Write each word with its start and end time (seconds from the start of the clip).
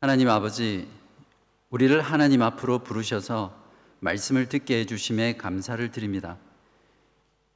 하나님 0.00 0.28
아버지, 0.28 0.86
우리를 1.70 2.00
하나님 2.00 2.40
앞으로 2.42 2.84
부르셔서 2.84 3.52
말씀을 3.98 4.48
듣게 4.48 4.78
해주심에 4.78 5.36
감사를 5.36 5.90
드립니다. 5.90 6.38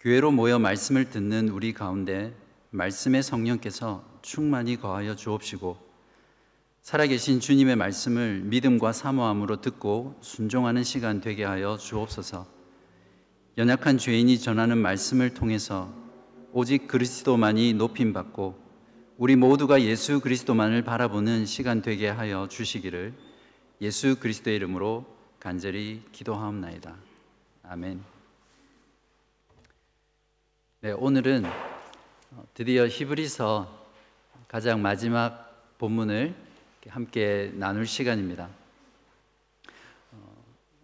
교회로 0.01 0.33
모여 0.33 0.59
말씀을 0.59 1.09
듣는 1.09 1.51
우리 1.51 1.73
가운데 1.73 2.35
말씀의 2.70 3.23
성령께서 3.23 4.05
충만히 4.23 4.75
거하여 4.75 5.15
주옵시고, 5.15 5.79
살아계신 6.80 7.39
주님의 7.39 7.77
말씀을 7.77 8.41
믿음과 8.41 8.93
사모함으로 8.93 9.61
듣고 9.61 10.19
순종하는 10.20 10.83
시간 10.83 11.20
되게 11.20 11.45
하여 11.45 11.77
주옵소서. 11.77 12.48
연약한 13.56 13.98
죄인이 13.98 14.41
전하는 14.41 14.79
말씀을 14.79 15.33
통해서 15.34 15.95
오직 16.51 16.88
그리스도만이 16.88 17.74
높임 17.74 18.12
받고 18.12 18.62
우리 19.19 19.37
모두가 19.37 19.83
예수 19.83 20.21
그리스도만을 20.21 20.83
바라보는 20.83 21.45
시간 21.45 21.83
되게 21.83 22.09
하여 22.09 22.48
주시기를 22.48 23.12
예수 23.83 24.19
그리스도의 24.19 24.57
이름으로 24.57 25.05
간절히 25.39 26.03
기도하옵나이다. 26.12 26.97
아멘. 27.65 28.03
네, 30.80 30.93
오늘은 30.93 31.45
드디어 32.55 32.89
히브리서 32.89 33.87
가장 34.48 34.80
마지막 34.80 35.77
본문을 35.79 36.34
함께 36.89 37.53
나눌 37.55 37.87
시간입니다. 37.87 38.48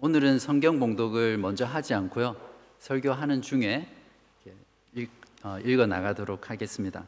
오늘은 0.01 0.39
성경 0.39 0.79
봉독을 0.79 1.39
먼저 1.39 1.65
하지 1.65 1.95
않고요. 1.95 2.37
설교하는 2.79 3.41
중에 3.43 3.89
어, 5.45 5.59
읽어 5.61 5.87
나가도록 5.87 6.51
하겠습니다. 6.51 7.07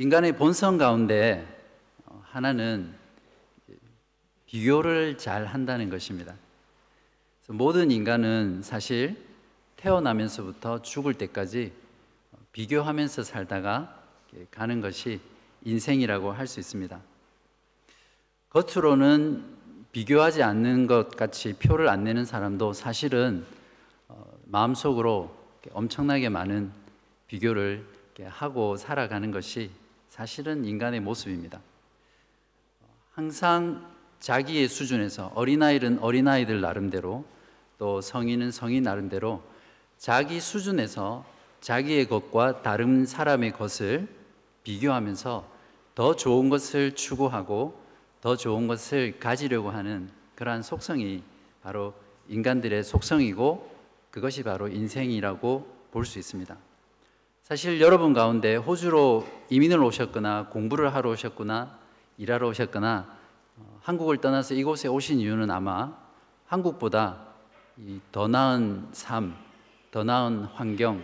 인간의 0.00 0.36
본성 0.36 0.78
가운데 0.78 1.44
어, 2.06 2.22
하나는 2.24 2.94
비교를 4.46 5.18
잘 5.18 5.44
한다는 5.44 5.90
것입니다. 5.90 6.36
모든 7.48 7.90
인간은 7.90 8.62
사실 8.62 9.16
태어나면서부터 9.74 10.82
죽을 10.82 11.14
때까지 11.14 11.72
비교하면서 12.52 13.24
살다가 13.24 14.04
가는 14.52 14.80
것이 14.80 15.20
인생이라고 15.64 16.30
할 16.30 16.46
수 16.46 16.60
있습니다. 16.60 17.00
겉으로는 18.50 19.44
비교하지 19.90 20.44
않는 20.44 20.86
것 20.86 21.16
같이 21.16 21.54
표를 21.54 21.88
안 21.88 22.04
내는 22.04 22.24
사람도 22.24 22.72
사실은 22.72 23.44
어, 24.06 24.24
마음속으로 24.44 25.36
엄청나게 25.72 26.28
많은 26.28 26.70
비교를 27.26 27.84
하고 28.28 28.76
살아가는 28.76 29.32
것이 29.32 29.70
사실은 30.18 30.64
인간의 30.64 30.98
모습입니다. 30.98 31.60
항상 33.12 33.88
자기의 34.18 34.66
수준에서 34.66 35.30
어린아이는 35.36 36.00
어린아이들 36.00 36.60
나름대로 36.60 37.24
또 37.78 38.00
성인은 38.00 38.50
성인 38.50 38.82
나름대로 38.82 39.44
자기 39.96 40.40
수준에서 40.40 41.24
자기의 41.60 42.08
것과 42.08 42.62
다른 42.62 43.06
사람의 43.06 43.52
것을 43.52 44.08
비교하면서 44.64 45.48
더 45.94 46.16
좋은 46.16 46.48
것을 46.48 46.96
추구하고 46.96 47.80
더 48.20 48.36
좋은 48.36 48.66
것을 48.66 49.20
가지려고 49.20 49.70
하는 49.70 50.10
그러한 50.34 50.62
속성이 50.62 51.22
바로 51.62 51.94
인간들의 52.26 52.82
속성이고 52.82 53.70
그것이 54.10 54.42
바로 54.42 54.66
인생이라고 54.66 55.78
볼 55.92 56.04
수 56.04 56.18
있습니다. 56.18 56.67
사실 57.48 57.80
여러분 57.80 58.12
가운데 58.12 58.56
호주로 58.56 59.26
이민을 59.48 59.82
오셨거나 59.82 60.48
공부를 60.50 60.94
하러 60.94 61.08
오셨거나 61.12 61.78
일하러 62.18 62.46
오셨거나 62.48 63.18
어, 63.56 63.80
한국을 63.80 64.18
떠나서 64.18 64.52
이곳에 64.52 64.86
오신 64.86 65.18
이유는 65.18 65.50
아마 65.50 65.96
한국보다 66.44 67.24
더 68.12 68.28
나은 68.28 68.88
삶, 68.92 69.34
더 69.90 70.04
나은 70.04 70.44
환경, 70.44 71.02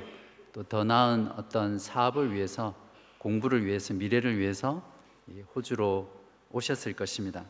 또 0.52 0.62
더 0.64 0.84
나은 0.84 1.32
어떤 1.38 1.78
사업을 1.78 2.34
위해서 2.34 2.74
공부를 3.16 3.64
위해서 3.64 3.94
미래를 3.94 4.36
위해서 4.36 4.82
호주로 5.56 6.12
오셨을 6.50 6.92
것입니다. 6.92 7.46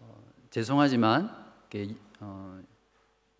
어, 0.00 0.22
죄송하지만 0.48 1.36
어, 2.20 2.58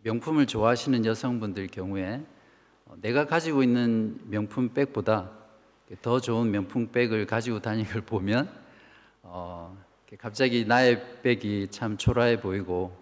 명품을 0.02 0.46
좋아하시는 0.46 1.06
여성분들 1.06 1.68
경우에 1.68 2.16
어, 2.16 2.37
내가 2.96 3.26
가지고 3.26 3.62
있는 3.62 4.18
명품 4.24 4.70
백보다 4.70 5.30
더 6.02 6.20
좋은 6.20 6.50
명품 6.50 6.90
백을 6.90 7.26
가지고 7.26 7.60
다니는 7.60 7.90
걸 7.90 8.02
보면 8.02 8.50
어, 9.22 9.76
갑자기 10.18 10.64
나의 10.64 11.22
백이 11.22 11.68
참 11.70 11.96
초라해 11.96 12.40
보이고 12.40 12.96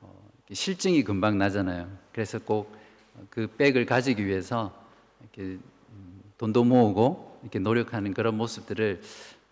어, 0.00 0.30
실증이 0.52 1.04
금방 1.04 1.38
나잖아요. 1.38 1.90
그래서 2.12 2.38
꼭 2.38 2.80
그 3.28 3.46
백을 3.46 3.84
가지기 3.84 4.24
위해서 4.24 4.72
이렇게 5.20 5.42
음, 5.42 6.22
돈도 6.38 6.64
모으고 6.64 7.38
이렇게 7.42 7.58
노력하는 7.58 8.14
그런 8.14 8.36
모습들을 8.36 9.02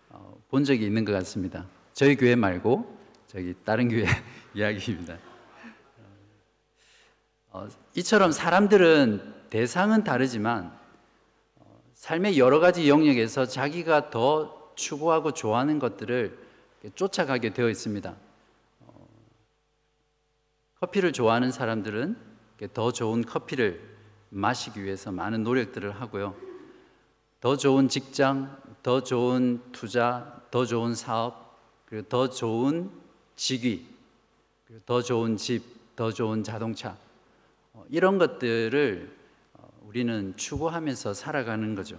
어, 0.09 0.41
본 0.49 0.63
적이 0.63 0.85
있는 0.85 1.05
것 1.05 1.11
같습니다. 1.11 1.67
저희 1.93 2.15
교회 2.15 2.35
말고 2.35 2.97
저기 3.27 3.53
다른 3.63 3.89
교회 3.89 4.05
이야기입니다. 4.55 5.17
어, 7.51 7.67
이처럼 7.95 8.31
사람들은 8.31 9.38
대상은 9.49 10.03
다르지만 10.03 10.77
어, 11.55 11.81
삶의 11.93 12.37
여러 12.37 12.59
가지 12.59 12.89
영역에서 12.89 13.45
자기가 13.45 14.09
더 14.09 14.73
추구하고 14.75 15.33
좋아하는 15.33 15.79
것들을 15.79 16.37
쫓아가게 16.95 17.53
되어 17.53 17.69
있습니다. 17.69 18.15
어, 18.81 19.07
커피를 20.79 21.11
좋아하는 21.11 21.51
사람들은 21.51 22.17
더 22.73 22.91
좋은 22.91 23.23
커피를 23.23 23.81
마시기 24.29 24.83
위해서 24.83 25.11
많은 25.11 25.43
노력들을 25.43 25.91
하고요. 25.91 26.35
더 27.39 27.55
좋은 27.55 27.87
직장, 27.87 28.61
더 28.83 29.01
좋은 29.01 29.61
투자, 29.71 30.41
더 30.51 30.65
좋은 30.65 30.93
사업, 30.93 31.57
그리고 31.85 32.07
더 32.07 32.29
좋은 32.29 32.91
직위, 33.35 33.87
그리고 34.65 34.81
더 34.85 35.01
좋은 35.01 35.37
집, 35.37 35.63
더 35.95 36.11
좋은 36.11 36.43
자동차 36.43 36.97
어, 37.73 37.85
이런 37.89 38.17
것들을 38.17 39.18
우리는 39.89 40.35
추구하면서 40.37 41.15
살아가는 41.15 41.73
거죠. 41.73 41.97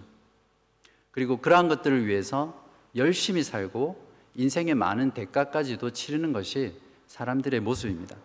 그리고 1.10 1.38
그러한 1.38 1.66
것들을 1.66 2.06
위해서 2.06 2.64
열심히 2.94 3.42
살고 3.42 4.00
인생의 4.36 4.76
많은 4.76 5.10
대가까지도 5.10 5.90
치르는 5.90 6.32
것이 6.32 6.72
사람들의 7.08 7.58
모습입니다. 7.58 8.16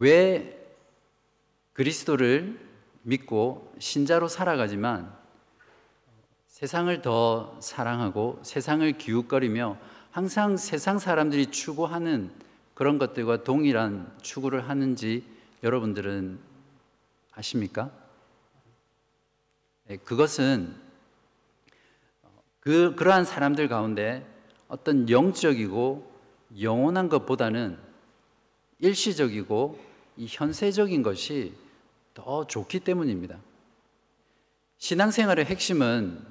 왜 0.00 0.76
그리스도를 1.72 2.58
믿고 3.02 3.72
신자로 3.78 4.26
살아가지만 4.26 5.16
세상을 6.48 7.00
더 7.02 7.56
사랑하고 7.60 8.40
세상을 8.42 8.90
기웃거리며 8.98 9.78
항상 10.10 10.56
세상 10.56 10.98
사람들이 10.98 11.46
추구하는 11.46 12.32
그런 12.74 12.98
것들과 12.98 13.44
동일한 13.44 14.12
추구를 14.20 14.68
하는지 14.68 15.22
여러분들은 15.62 16.47
아십니까? 17.38 17.92
네, 19.86 19.96
그것은 19.98 20.74
그 22.58 22.96
그러한 22.96 23.24
사람들 23.24 23.68
가운데 23.68 24.26
어떤 24.66 25.08
영적이고 25.08 26.12
영원한 26.60 27.08
것보다는 27.08 27.78
일시적이고 28.80 29.78
이 30.16 30.26
현세적인 30.28 31.02
것이 31.04 31.54
더 32.12 32.44
좋기 32.44 32.80
때문입니다. 32.80 33.38
신앙생활의 34.78 35.44
핵심은 35.44 36.26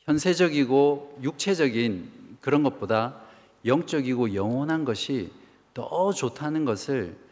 현세적이고 0.00 1.20
육체적인 1.22 2.38
그런 2.40 2.64
것보다 2.64 3.20
영적이고 3.64 4.34
영원한 4.34 4.84
것이 4.84 5.30
더 5.74 6.12
좋다는 6.12 6.64
것을 6.64 7.27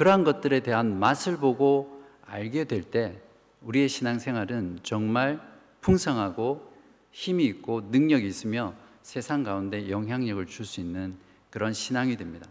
그러한 0.00 0.24
것들에 0.24 0.60
대한 0.60 0.98
맛을 0.98 1.36
보고 1.36 2.02
알게 2.24 2.64
될 2.64 2.84
때 2.84 3.20
우리의 3.60 3.90
신앙생활은 3.90 4.78
정말 4.82 5.38
풍성하고 5.82 6.72
힘이 7.10 7.44
있고 7.44 7.82
능력이 7.90 8.26
있으며 8.26 8.72
세상 9.02 9.42
가운데 9.42 9.90
영향력을 9.90 10.46
줄 10.46 10.64
수 10.64 10.80
있는 10.80 11.18
그런 11.50 11.74
신앙이 11.74 12.16
됩니다. 12.16 12.48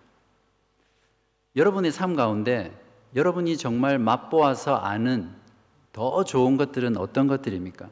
여러분의 1.55 1.91
삶 1.91 2.15
가운데 2.15 2.79
여러분이 3.15 3.57
정말 3.57 3.97
맛보아서 3.97 4.75
아는 4.75 5.31
더 5.91 6.23
좋은 6.23 6.55
것들은 6.55 6.97
어떤 6.97 7.25
것들입니까? 7.25 7.89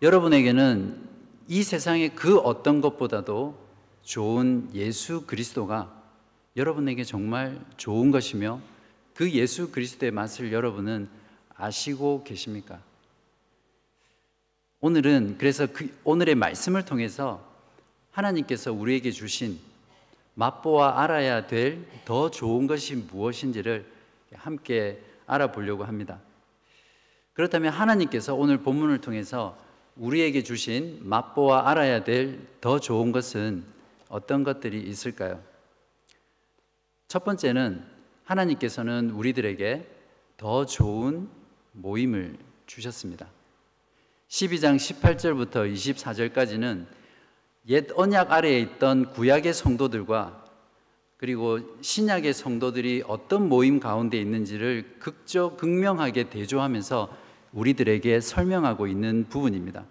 여러분에게는 0.00 1.06
이 1.48 1.62
세상의 1.62 2.14
그 2.14 2.38
어떤 2.38 2.80
것보다도 2.80 3.58
좋은 4.00 4.70
예수 4.72 5.26
그리스도가 5.26 6.05
여러분에게 6.56 7.04
정말 7.04 7.60
좋은 7.76 8.10
것이며 8.10 8.60
그 9.14 9.30
예수 9.32 9.70
그리스도의 9.70 10.10
맛을 10.10 10.52
여러분은 10.52 11.08
아시고 11.54 12.24
계십니까? 12.24 12.80
오늘은 14.80 15.36
그래서 15.38 15.66
그 15.66 15.94
오늘의 16.04 16.34
말씀을 16.34 16.84
통해서 16.84 17.44
하나님께서 18.10 18.72
우리에게 18.72 19.10
주신 19.10 19.58
맛보아 20.34 21.02
알아야 21.02 21.46
될 21.46 21.84
더 22.04 22.30
좋은 22.30 22.66
것이 22.66 22.94
무엇인지를 22.94 23.84
함께 24.34 25.00
알아보려고 25.26 25.84
합니다. 25.84 26.20
그렇다면 27.32 27.72
하나님께서 27.72 28.34
오늘 28.34 28.58
본문을 28.58 29.00
통해서 29.00 29.58
우리에게 29.96 30.42
주신 30.42 31.00
맛보아 31.02 31.68
알아야 31.68 32.04
될 32.04 32.38
더 32.60 32.78
좋은 32.78 33.12
것은 33.12 33.64
어떤 34.08 34.44
것들이 34.44 34.80
있을까요? 34.82 35.40
첫 37.08 37.24
번째는 37.24 37.84
하나님께서는 38.24 39.10
우리들에게 39.10 39.86
더 40.36 40.66
좋은 40.66 41.28
모임을 41.72 42.36
주셨습니다. 42.66 43.28
12장 44.28 44.76
18절부터 44.76 45.72
24절까지는 45.72 46.86
옛 47.68 47.86
언약 47.94 48.32
아래에 48.32 48.60
있던 48.60 49.12
구약의 49.12 49.54
성도들과 49.54 50.44
그리고 51.16 51.60
신약의 51.80 52.34
성도들이 52.34 53.04
어떤 53.06 53.48
모임 53.48 53.80
가운데 53.80 54.18
있는지를 54.18 54.96
극적 54.98 55.56
극명하게 55.56 56.28
대조하면서 56.28 57.16
우리들에게 57.52 58.20
설명하고 58.20 58.86
있는 58.86 59.26
부분입니다. 59.28 59.84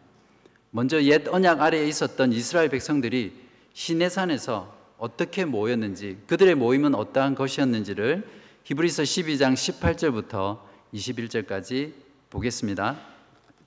먼저 0.70 1.02
옛 1.04 1.28
언약 1.28 1.62
아래에 1.62 1.88
있었던 1.88 2.34
이스라엘 2.34 2.70
백성들이 2.70 3.34
시내산에서 3.74 4.76
어떻게 4.98 5.46
모였는지 5.46 6.18
그들의 6.28 6.56
모임은 6.56 6.96
어떠한 6.96 7.36
것이었는지를 7.36 8.28
히브리서 8.64 9.04
12장 9.04 9.54
18절부터 9.54 10.60
21절까지 10.94 11.94
보겠습니다. 12.30 12.98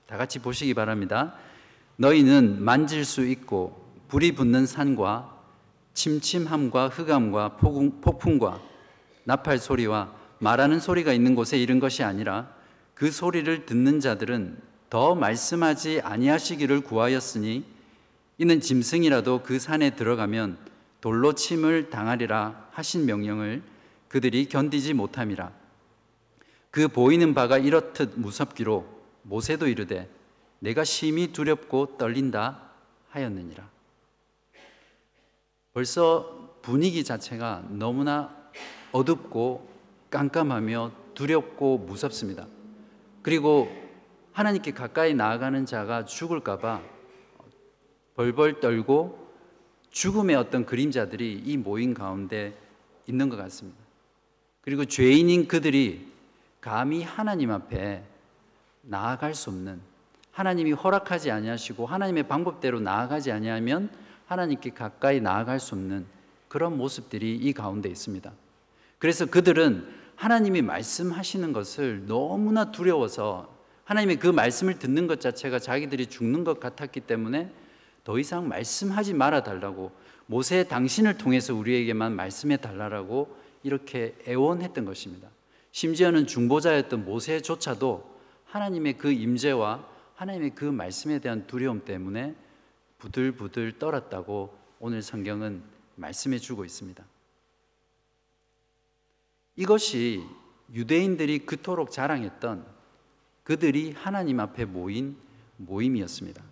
다 0.07 0.17
같이 0.17 0.39
보시기 0.39 0.73
바랍니다. 0.73 1.35
너희는 1.97 2.63
만질 2.63 3.05
수 3.05 3.25
있고 3.27 3.85
불이 4.07 4.33
붙는 4.33 4.65
산과 4.65 5.37
침침함과 5.93 6.87
흑암과 6.89 7.57
폭풍과 7.57 8.61
나팔 9.25 9.59
소리와 9.59 10.13
말하는 10.39 10.79
소리가 10.79 11.13
있는 11.13 11.35
곳에 11.35 11.57
이른 11.57 11.79
것이 11.79 12.03
아니라 12.03 12.49
그 12.93 13.11
소리를 13.11 13.65
듣는 13.65 13.99
자들은 13.99 14.57
더 14.89 15.13
말씀하지 15.13 16.01
아니하시기를 16.03 16.81
구하였으니 16.81 17.63
이는 18.39 18.61
짐승이라도 18.61 19.43
그 19.43 19.59
산에 19.59 19.91
들어가면 19.91 20.57
돌로 21.01 21.33
침을 21.33 21.89
당하리라 21.89 22.69
하신 22.71 23.05
명령을 23.05 23.61
그들이 24.07 24.47
견디지 24.47 24.93
못함이라 24.93 25.51
그 26.71 26.87
보이는 26.87 27.33
바가 27.33 27.57
이렇듯 27.57 28.13
무섭기로 28.19 28.85
모세도 29.23 29.67
이르되 29.67 30.09
내가 30.59 30.83
심히 30.83 31.31
두렵고 31.31 31.97
떨린다 31.97 32.61
하였느니라 33.09 33.69
벌써 35.73 36.57
분위기 36.61 37.03
자체가 37.03 37.63
너무나 37.69 38.35
어둡고 38.91 39.69
깜깜하며 40.09 40.91
두렵고 41.13 41.79
무섭습니다. 41.79 42.47
그리고 43.21 43.69
하나님께 44.33 44.73
가까이 44.73 45.13
나아가는 45.13 45.65
자가 45.65 46.05
죽을까봐 46.05 46.81
벌벌 48.15 48.59
떨고 48.59 49.28
죽음의 49.91 50.35
어떤 50.35 50.65
그림자들이 50.65 51.43
이 51.45 51.57
모임 51.57 51.93
가운데 51.93 52.55
있는 53.07 53.29
것 53.29 53.37
같습니다. 53.37 53.79
그리고 54.61 54.85
죄인인 54.85 55.47
그들이 55.47 56.07
감히 56.61 57.03
하나님 57.03 57.51
앞에 57.51 58.03
나아갈 58.81 59.33
수 59.33 59.49
없는 59.49 59.79
하나님이 60.31 60.73
허락하지 60.73 61.31
아니하시고 61.31 61.85
하나님의 61.85 62.23
방법대로 62.27 62.79
나아가지 62.79 63.31
아니하면 63.31 63.89
하나님께 64.27 64.71
가까이 64.71 65.19
나아갈 65.19 65.59
수 65.59 65.75
없는 65.75 66.05
그런 66.47 66.77
모습들이 66.77 67.35
이 67.35 67.53
가운데 67.53 67.89
있습니다. 67.89 68.31
그래서 68.99 69.25
그들은 69.25 69.87
하나님이 70.15 70.61
말씀하시는 70.61 71.53
것을 71.53 72.05
너무나 72.05 72.71
두려워서 72.71 73.57
하나님의 73.85 74.17
그 74.17 74.27
말씀을 74.27 74.77
듣는 74.77 75.07
것 75.07 75.19
자체가 75.19 75.59
자기들이 75.59 76.07
죽는 76.07 76.43
것 76.43 76.59
같았기 76.59 77.01
때문에 77.01 77.51
더 78.09 78.17
이상 78.17 78.47
말씀하지 78.47 79.13
말아 79.13 79.43
달라고 79.43 79.91
모세 80.25 80.63
당신을 80.63 81.19
통해서 81.19 81.53
우리에게만 81.53 82.15
말씀해 82.15 82.57
달라고 82.57 83.37
이렇게 83.61 84.15
애원했던 84.27 84.83
것입니다. 84.83 85.29
심지어는 85.73 86.25
중보자였던 86.25 87.05
모세조차도 87.05 88.19
하나님의 88.45 88.97
그 88.97 89.11
임재와 89.11 89.87
하나님의 90.15 90.55
그 90.55 90.65
말씀에 90.65 91.19
대한 91.19 91.45
두려움 91.45 91.85
때문에 91.85 92.33
부들부들 92.97 93.77
떨었다고 93.77 94.57
오늘 94.79 95.03
성경은 95.03 95.61
말씀해 95.95 96.39
주고 96.39 96.65
있습니다. 96.65 97.05
이것이 99.55 100.23
유대인들이 100.73 101.45
그토록 101.45 101.91
자랑했던 101.91 102.65
그들이 103.43 103.91
하나님 103.91 104.39
앞에 104.39 104.65
모인 104.65 105.15
모임이었습니다. 105.57 106.48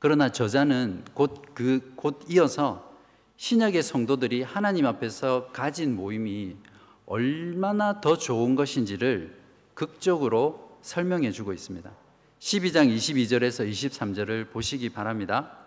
그러나 0.00 0.30
저자는 0.30 1.04
곧 1.12 1.42
그, 1.54 1.92
곧 1.94 2.24
이어서 2.28 2.90
신약의 3.36 3.82
성도들이 3.82 4.42
하나님 4.42 4.86
앞에서 4.86 5.50
가진 5.52 5.94
모임이 5.94 6.56
얼마나 7.04 8.00
더 8.00 8.16
좋은 8.16 8.54
것인지를 8.54 9.38
극적으로 9.74 10.78
설명해 10.80 11.32
주고 11.32 11.52
있습니다. 11.52 11.90
12장 12.38 12.94
22절에서 12.96 13.70
23절을 13.70 14.50
보시기 14.50 14.88
바랍니다. 14.88 15.58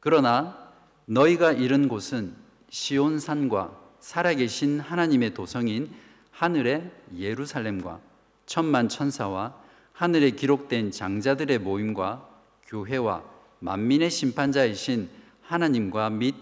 그러나 0.00 0.72
너희가 1.06 1.52
이른 1.52 1.86
곳은 1.86 2.34
시온산과 2.68 3.80
살아계신 4.00 4.80
하나님의 4.80 5.34
도성인 5.34 5.88
하늘의 6.32 6.90
예루살렘과 7.16 8.00
천만 8.44 8.88
천사와 8.88 9.54
하늘에 9.92 10.32
기록된 10.32 10.90
장자들의 10.90 11.60
모임과 11.60 12.33
교회와 12.66 13.22
만민의 13.60 14.10
심판자이신 14.10 15.08
하나님과 15.42 16.10
및 16.10 16.34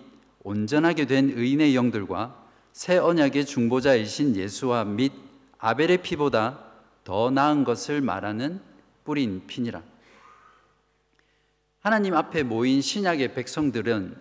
온전하게 0.42 1.06
된 1.06 1.30
의인의 1.30 1.76
영들과 1.76 2.42
새 2.72 2.96
언약의 2.96 3.46
중보자이신 3.46 4.36
예수와 4.36 4.84
및 4.84 5.12
아벨의 5.58 5.98
피보다 6.02 6.58
더 7.04 7.30
나은 7.30 7.64
것을 7.64 8.00
말하는 8.00 8.60
뿌린 9.04 9.46
피니라. 9.46 9.82
하나님 11.80 12.14
앞에 12.14 12.44
모인 12.44 12.80
신약의 12.80 13.34
백성들은 13.34 14.16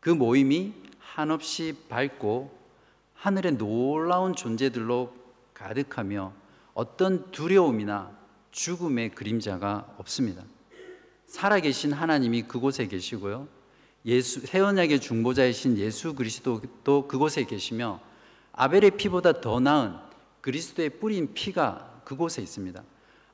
그 0.00 0.10
모임이 0.10 0.74
한없이 0.98 1.76
밝고 1.88 2.58
하늘의 3.14 3.58
놀라운 3.58 4.34
존재들로 4.34 5.14
가득하며 5.54 6.32
어떤 6.74 7.30
두려움이나 7.30 8.10
죽음의 8.50 9.10
그림자가 9.10 9.94
없습니다. 9.98 10.42
살아계신 11.30 11.92
하나님이 11.92 12.42
그곳에 12.42 12.88
계시고요. 12.88 13.46
예수, 14.04 14.40
세언약의 14.40 15.00
중보자이신 15.00 15.78
예수 15.78 16.14
그리스도도 16.14 17.06
그곳에 17.06 17.44
계시며 17.44 18.00
아벨의 18.52 18.92
피보다 18.96 19.40
더 19.40 19.60
나은 19.60 19.94
그리스도의 20.40 20.90
뿌린 20.98 21.32
피가 21.32 22.02
그곳에 22.04 22.42
있습니다. 22.42 22.82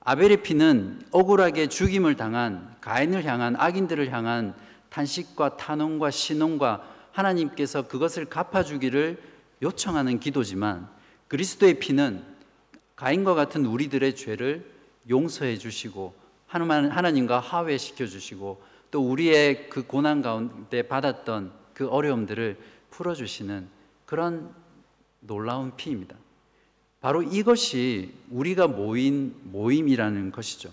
아벨의 0.00 0.42
피는 0.42 1.06
억울하게 1.10 1.68
죽임을 1.68 2.16
당한 2.16 2.76
가인을 2.82 3.24
향한 3.24 3.56
악인들을 3.56 4.12
향한 4.12 4.54
탄식과 4.90 5.56
탄원과 5.56 6.10
신원과 6.10 6.86
하나님께서 7.12 7.88
그것을 7.88 8.26
갚아주기를 8.26 9.22
요청하는 9.62 10.20
기도지만 10.20 10.86
그리스도의 11.28 11.78
피는 11.78 12.22
가인과 12.94 13.34
같은 13.34 13.64
우리들의 13.64 14.14
죄를 14.16 14.70
용서해 15.08 15.56
주시고 15.56 16.25
하나님과 16.46 17.40
화해시켜 17.40 18.06
주시고 18.06 18.62
또 18.90 19.08
우리의 19.10 19.68
그 19.68 19.86
고난 19.86 20.22
가운데 20.22 20.82
받았던 20.82 21.52
그 21.74 21.88
어려움들을 21.88 22.58
풀어 22.90 23.14
주시는 23.14 23.68
그런 24.06 24.54
놀라운 25.20 25.74
피입니다. 25.76 26.16
바로 27.00 27.22
이것이 27.22 28.14
우리가 28.30 28.68
모인 28.68 29.34
모임이라는 29.44 30.32
것이죠. 30.32 30.72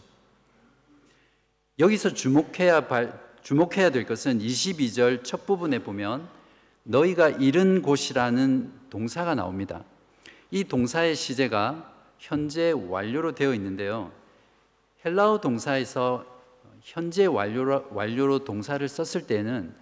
여기서 1.79 2.13
주목해야 2.13 2.87
주목해야 3.41 3.89
될 3.89 4.05
것은 4.05 4.39
22절 4.39 5.23
첫 5.23 5.45
부분에 5.45 5.79
보면 5.79 6.27
너희가 6.83 7.29
이른 7.29 7.81
곳이라는 7.81 8.71
동사가 8.89 9.35
나옵니다. 9.35 9.83
이 10.49 10.63
동사의 10.63 11.15
시제가 11.15 11.91
현재 12.19 12.71
완료로 12.71 13.33
되어 13.35 13.53
있는데요. 13.53 14.11
헬라어 15.05 15.41
동사에서 15.41 16.25
현재 16.81 17.25
완료로, 17.25 17.87
완료로 17.91 18.45
동사를 18.45 18.87
썼을 18.87 19.27
때는 19.27 19.73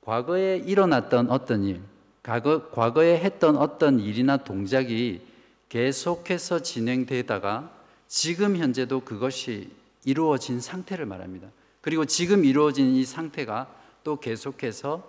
과거에 0.00 0.56
일어났던 0.58 1.30
어떤 1.30 1.64
일, 1.64 1.80
과거, 2.22 2.68
과거에 2.70 3.18
했던 3.18 3.56
어떤 3.56 4.00
일이나 4.00 4.38
동작이 4.38 5.20
계속해서 5.68 6.60
진행되다가 6.60 7.70
지금 8.08 8.56
현재도 8.56 9.00
그것이 9.00 9.70
이루어진 10.04 10.60
상태를 10.60 11.06
말합니다. 11.06 11.48
그리고 11.80 12.04
지금 12.04 12.44
이루어진 12.44 12.94
이 12.94 13.04
상태가 13.04 13.72
또 14.02 14.18
계속해서 14.18 15.08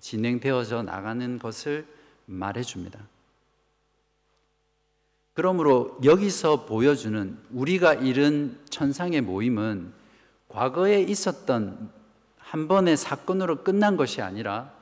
진행되어져 0.00 0.82
나가는 0.82 1.38
것을 1.38 1.86
말해줍니다. 2.26 3.00
그러므로 5.36 5.98
여기서 6.02 6.64
보여주는 6.64 7.36
우리가 7.50 7.92
이룬 7.92 8.58
천상의 8.70 9.20
모임은 9.20 9.92
과거에 10.48 11.02
있었던 11.02 11.90
한 12.38 12.68
번의 12.68 12.96
사건으로 12.96 13.62
끝난 13.62 13.98
것이 13.98 14.22
아니라 14.22 14.72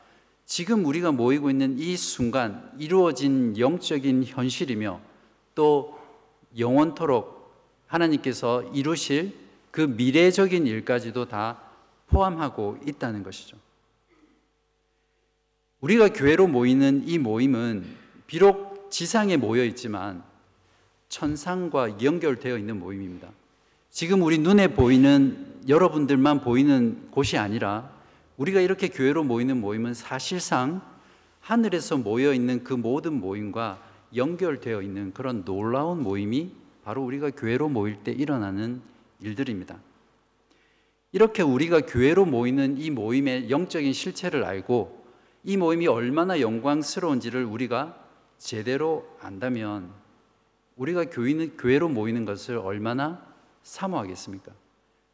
지금 0.46 0.84
우리가 0.84 1.10
모이고 1.10 1.50
있는 1.50 1.76
이 1.80 1.96
순간 1.96 2.70
이루어진 2.78 3.58
영적인 3.58 4.26
현실이며 4.26 5.00
또 5.56 5.98
영원토록 6.56 7.52
하나님께서 7.88 8.62
이루실 8.74 9.34
그 9.72 9.80
미래적인 9.80 10.68
일까지도 10.68 11.26
다 11.26 11.62
포함하고 12.06 12.78
있다는 12.86 13.24
것이죠. 13.24 13.56
우리가 15.80 16.10
교회로 16.10 16.46
모이는 16.46 17.08
이 17.08 17.18
모임은 17.18 17.84
비록 18.28 18.88
지상에 18.92 19.36
모여 19.36 19.64
있지만 19.64 20.22
천상과 21.14 22.02
연결되어 22.02 22.58
있는 22.58 22.80
모임입니다. 22.80 23.28
지금 23.88 24.22
우리 24.22 24.38
눈에 24.38 24.66
보이는 24.66 25.62
여러분들만 25.68 26.40
보이는 26.40 27.08
곳이 27.12 27.38
아니라 27.38 27.88
우리가 28.36 28.60
이렇게 28.60 28.88
교회로 28.88 29.22
모이는 29.22 29.60
모임은 29.60 29.94
사실상 29.94 30.82
하늘에서 31.38 31.98
모여 31.98 32.34
있는 32.34 32.64
그 32.64 32.74
모든 32.74 33.20
모임과 33.20 33.80
연결되어 34.16 34.82
있는 34.82 35.12
그런 35.12 35.44
놀라운 35.44 36.02
모임이 36.02 36.50
바로 36.82 37.04
우리가 37.04 37.30
교회로 37.30 37.68
모일 37.68 38.02
때 38.02 38.10
일어나는 38.10 38.82
일들입니다. 39.20 39.78
이렇게 41.12 41.44
우리가 41.44 41.82
교회로 41.82 42.24
모이는 42.24 42.76
이 42.78 42.90
모임의 42.90 43.50
영적인 43.50 43.92
실체를 43.92 44.42
알고 44.42 45.04
이 45.44 45.56
모임이 45.56 45.86
얼마나 45.86 46.40
영광스러운지를 46.40 47.44
우리가 47.44 47.96
제대로 48.38 49.06
안다면 49.20 50.03
우리가 50.76 51.06
교회는, 51.06 51.56
교회로 51.56 51.88
모이는 51.88 52.24
것을 52.24 52.58
얼마나 52.58 53.24
사모하겠습니까? 53.62 54.52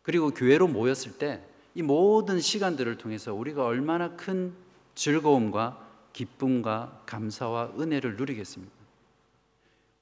그리고 0.03 0.31
교회로 0.31 0.69
모였을 0.69 1.19
때 1.19 1.51
이 1.75 1.83
모든 1.83 2.41
시간들을 2.41 2.99
통해서 2.99 3.33
우리가 3.33 3.65
얼마나 3.65 4.17
큰 4.17 4.53
즐거움과 4.95 5.87
기쁨과 6.13 7.03
감사와 7.07 7.73
은혜를 7.79 8.17
누리겠습니까? 8.17 8.75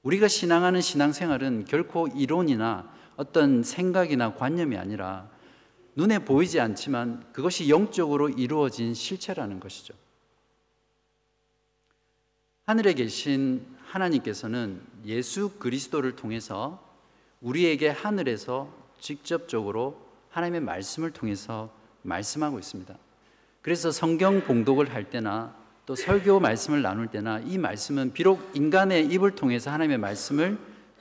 우리가 0.01 0.27
신앙하는 0.27 0.81
신앙생활은 0.81 1.65
결코 1.65 2.07
이론이나 2.07 2.91
어떤 3.17 3.63
생각이나 3.63 4.33
관념이 4.33 4.77
아니라 4.77 5.29
눈에 5.95 6.19
보이지 6.19 6.59
않지만 6.59 7.31
그것이 7.33 7.69
영적으로 7.69 8.29
이루어진 8.29 8.93
실체라는 8.93 9.59
것이죠. 9.59 9.93
하늘에 12.65 12.93
계신 12.93 13.65
하나님께서는 13.89 14.81
예수 15.05 15.49
그리스도를 15.57 16.15
통해서 16.15 16.83
우리에게 17.41 17.89
하늘에서 17.89 18.71
직접적으로 18.99 19.99
하나님의 20.29 20.61
말씀을 20.61 21.11
통해서 21.11 21.73
말씀하고 22.03 22.59
있습니다. 22.59 22.95
그래서 23.61 23.91
성경 23.91 24.41
봉독을 24.41 24.93
할 24.93 25.09
때나 25.09 25.55
또 25.85 25.95
설교 25.95 26.39
말씀을 26.39 26.81
나눌 26.83 27.07
때나 27.07 27.39
이 27.39 27.57
말씀은 27.57 28.13
비록 28.13 28.51
인간의 28.53 29.07
입을 29.07 29.31
통해서 29.31 29.71
하나님의 29.71 29.97
말씀을 29.97 30.57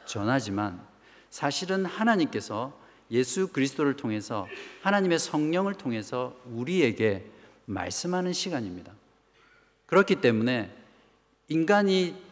전하지만 0.06 0.80
사실은 1.28 1.84
하나님께서 1.84 2.78
예수 3.10 3.48
그리스도를 3.48 3.96
통해서 3.96 4.46
하나님의 4.82 5.18
성령을 5.18 5.74
통해서 5.74 6.34
우리에게 6.46 7.30
말씀하는 7.66 8.32
시간입니다. 8.32 8.92
그렇기 9.86 10.16
때문에 10.16 10.74
인간이 11.48 12.27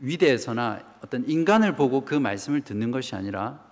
위대해서나 0.00 0.80
어떤 1.02 1.28
인간을 1.28 1.76
보고 1.76 2.04
그 2.04 2.14
말씀을 2.14 2.62
듣는 2.62 2.90
것이 2.90 3.14
아니라 3.14 3.66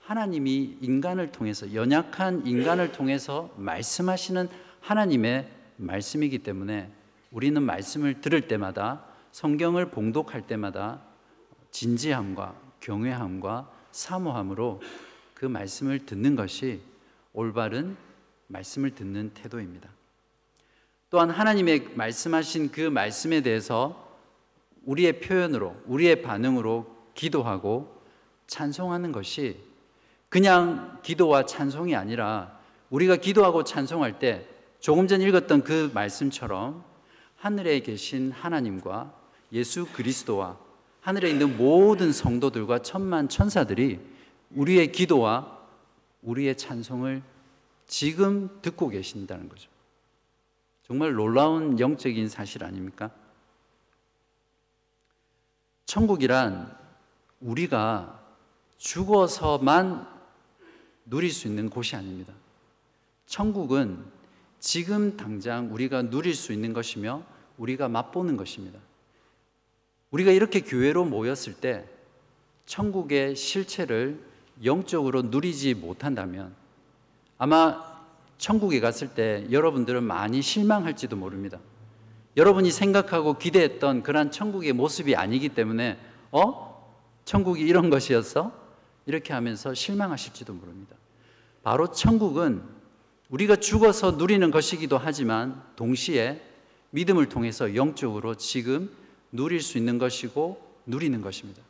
하나님이 0.00 0.78
인간을 0.80 1.32
통해서 1.32 1.74
연약한 1.74 2.46
인간을 2.46 2.92
통해서 2.92 3.52
말씀하시는 3.56 4.48
하나님의 4.80 5.48
말씀이기 5.76 6.38
때문에 6.38 6.90
우리는 7.30 7.62
말씀을 7.62 8.20
들을 8.20 8.48
때마다 8.48 9.04
성경을 9.32 9.90
봉독할 9.90 10.46
때마다 10.46 11.02
진지함과 11.70 12.54
경외함과 12.80 13.70
사모함으로 13.92 14.80
그 15.34 15.44
말씀을 15.44 16.06
듣는 16.06 16.36
것이 16.36 16.80
올바른 17.34 17.96
말씀을 18.46 18.94
듣는 18.94 19.32
태도입니다. 19.34 19.90
또한 21.10 21.30
하나님의 21.30 21.90
말씀하신 21.94 22.70
그 22.70 22.80
말씀에 22.80 23.42
대해서 23.42 24.07
우리의 24.88 25.20
표현으로, 25.20 25.76
우리의 25.86 26.22
반응으로 26.22 26.86
기도하고 27.14 28.02
찬송하는 28.46 29.12
것이 29.12 29.60
그냥 30.30 30.98
기도와 31.02 31.44
찬송이 31.44 31.94
아니라 31.94 32.58
우리가 32.88 33.16
기도하고 33.16 33.64
찬송할 33.64 34.18
때 34.18 34.48
조금 34.80 35.06
전 35.06 35.20
읽었던 35.20 35.62
그 35.62 35.90
말씀처럼 35.92 36.84
하늘에 37.36 37.80
계신 37.80 38.32
하나님과 38.32 39.12
예수 39.52 39.86
그리스도와 39.92 40.56
하늘에 41.02 41.30
있는 41.30 41.58
모든 41.58 42.10
성도들과 42.10 42.78
천만 42.80 43.28
천사들이 43.28 44.00
우리의 44.54 44.92
기도와 44.92 45.58
우리의 46.22 46.56
찬송을 46.56 47.22
지금 47.86 48.48
듣고 48.62 48.88
계신다는 48.88 49.50
거죠. 49.50 49.68
정말 50.82 51.12
놀라운 51.12 51.78
영적인 51.78 52.30
사실 52.30 52.64
아닙니까? 52.64 53.10
천국이란 55.88 56.70
우리가 57.40 58.22
죽어서만 58.76 60.06
누릴 61.06 61.32
수 61.32 61.48
있는 61.48 61.70
곳이 61.70 61.96
아닙니다. 61.96 62.34
천국은 63.24 64.04
지금 64.60 65.16
당장 65.16 65.72
우리가 65.72 66.02
누릴 66.02 66.34
수 66.34 66.52
있는 66.52 66.74
것이며 66.74 67.22
우리가 67.56 67.88
맛보는 67.88 68.36
것입니다. 68.36 68.78
우리가 70.10 70.30
이렇게 70.30 70.60
교회로 70.60 71.06
모였을 71.06 71.54
때 71.54 71.88
천국의 72.66 73.34
실체를 73.34 74.22
영적으로 74.64 75.22
누리지 75.22 75.72
못한다면 75.72 76.54
아마 77.38 77.82
천국에 78.36 78.80
갔을 78.80 79.14
때 79.14 79.46
여러분들은 79.50 80.04
많이 80.04 80.42
실망할지도 80.42 81.16
모릅니다. 81.16 81.58
여러분이 82.38 82.70
생각하고 82.70 83.36
기대했던 83.36 84.04
그러한 84.04 84.30
천국의 84.30 84.72
모습이 84.72 85.16
아니기 85.16 85.48
때문에 85.48 85.98
어? 86.30 86.68
천국이 87.24 87.62
이런 87.62 87.90
것이었어? 87.90 88.52
이렇게 89.06 89.32
하면서 89.32 89.74
실망하실지도 89.74 90.54
모릅니다. 90.54 90.94
바로 91.64 91.90
천국은 91.90 92.62
우리가 93.28 93.56
죽어서 93.56 94.12
누리는 94.12 94.52
것이기도 94.52 94.98
하지만 94.98 95.60
동시에 95.74 96.40
믿음을 96.90 97.28
통해서 97.28 97.74
영적으로 97.74 98.36
지금 98.36 98.88
누릴 99.32 99.60
수 99.60 99.76
있는 99.76 99.98
것이고 99.98 100.64
누리는 100.86 101.20
것입니다. 101.20 101.60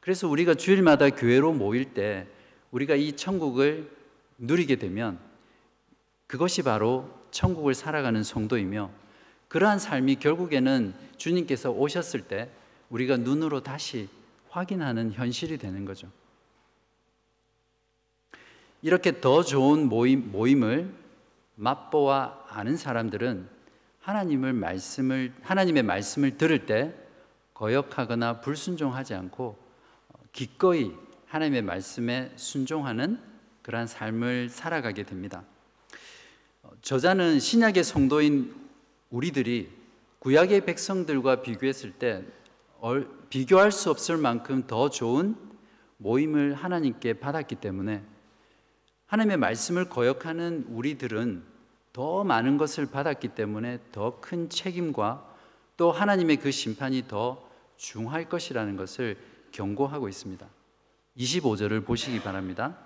그래서 0.00 0.26
우리가 0.26 0.54
주일마다 0.54 1.10
교회로 1.10 1.52
모일 1.52 1.92
때 1.92 2.26
우리가 2.70 2.94
이 2.94 3.12
천국을 3.12 3.90
누리게 4.38 4.76
되면 4.76 5.18
그것이 6.26 6.62
바로 6.62 7.10
천국을 7.30 7.74
살아가는 7.74 8.22
성도이며 8.24 9.03
그러한 9.54 9.78
삶이 9.78 10.16
결국에는 10.16 10.92
주님께서 11.16 11.70
오셨을 11.70 12.22
때 12.22 12.50
우리가 12.90 13.18
눈으로 13.18 13.62
다시 13.62 14.08
확인하는 14.48 15.12
현실이 15.12 15.58
되는 15.58 15.84
거죠. 15.84 16.10
이렇게 18.82 19.20
더 19.20 19.44
좋은 19.44 19.88
모임, 19.88 20.32
모임을 20.32 20.92
맛보아 21.54 22.46
아는 22.48 22.76
사람들은 22.76 23.48
하나님을 24.00 24.54
말씀을 24.54 25.32
하나님의 25.42 25.84
말씀을 25.84 26.36
들을 26.36 26.66
때 26.66 26.92
거역하거나 27.54 28.40
불순종하지 28.40 29.14
않고 29.14 29.56
기꺼이 30.32 30.90
하나님의 31.26 31.62
말씀에 31.62 32.32
순종하는 32.34 33.20
그러한 33.62 33.86
삶을 33.86 34.48
살아가게 34.48 35.04
됩니다. 35.04 35.44
저자는 36.82 37.38
신약의 37.38 37.84
성도인 37.84 38.63
우리들이 39.14 39.70
구약의 40.18 40.64
백성들과 40.64 41.42
비교했을 41.42 41.92
때 41.92 42.24
비교할 43.28 43.70
수 43.70 43.90
없을 43.90 44.16
만큼 44.16 44.66
더 44.66 44.90
좋은 44.90 45.36
모임을 45.98 46.54
하나님께 46.54 47.14
받았기 47.20 47.54
때문에 47.56 48.02
하나님의 49.06 49.36
말씀을 49.36 49.88
거역하는 49.88 50.66
우리들은 50.68 51.44
더 51.92 52.24
많은 52.24 52.58
것을 52.58 52.86
받았기 52.86 53.28
때문에 53.28 53.78
더 53.92 54.20
큰 54.20 54.48
책임과 54.48 55.32
또 55.76 55.92
하나님의 55.92 56.38
그 56.38 56.50
심판이 56.50 57.06
더 57.06 57.48
중할 57.76 58.28
것이라는 58.28 58.76
것을 58.76 59.16
경고하고 59.52 60.08
있습니다. 60.08 60.44
25절을 61.16 61.84
보시기 61.86 62.20
바랍니다. 62.20 62.76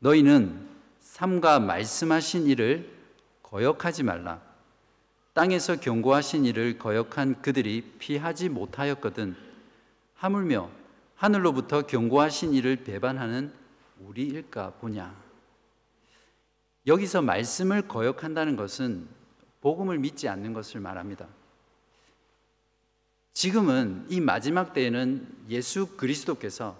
너희는 0.00 0.68
삼가 1.00 1.58
말씀하신 1.58 2.48
일을 2.48 2.90
거역하지 3.42 4.02
말라. 4.02 4.51
땅에서 5.34 5.76
경고하신 5.80 6.44
일을 6.44 6.78
거역한 6.78 7.40
그들이 7.40 7.94
피하지 7.98 8.50
못하였거든. 8.50 9.34
하물며 10.14 10.70
하늘로부터 11.14 11.86
경고하신 11.86 12.52
일을 12.52 12.84
배반하는 12.84 13.52
우리일까 14.00 14.72
보냐. 14.80 15.16
여기서 16.86 17.22
말씀을 17.22 17.88
거역한다는 17.88 18.56
것은 18.56 19.08
복음을 19.60 19.98
믿지 19.98 20.28
않는 20.28 20.52
것을 20.52 20.80
말합니다. 20.80 21.28
지금은 23.32 24.04
이 24.10 24.20
마지막 24.20 24.74
때에는 24.74 25.46
예수 25.48 25.96
그리스도께서 25.96 26.76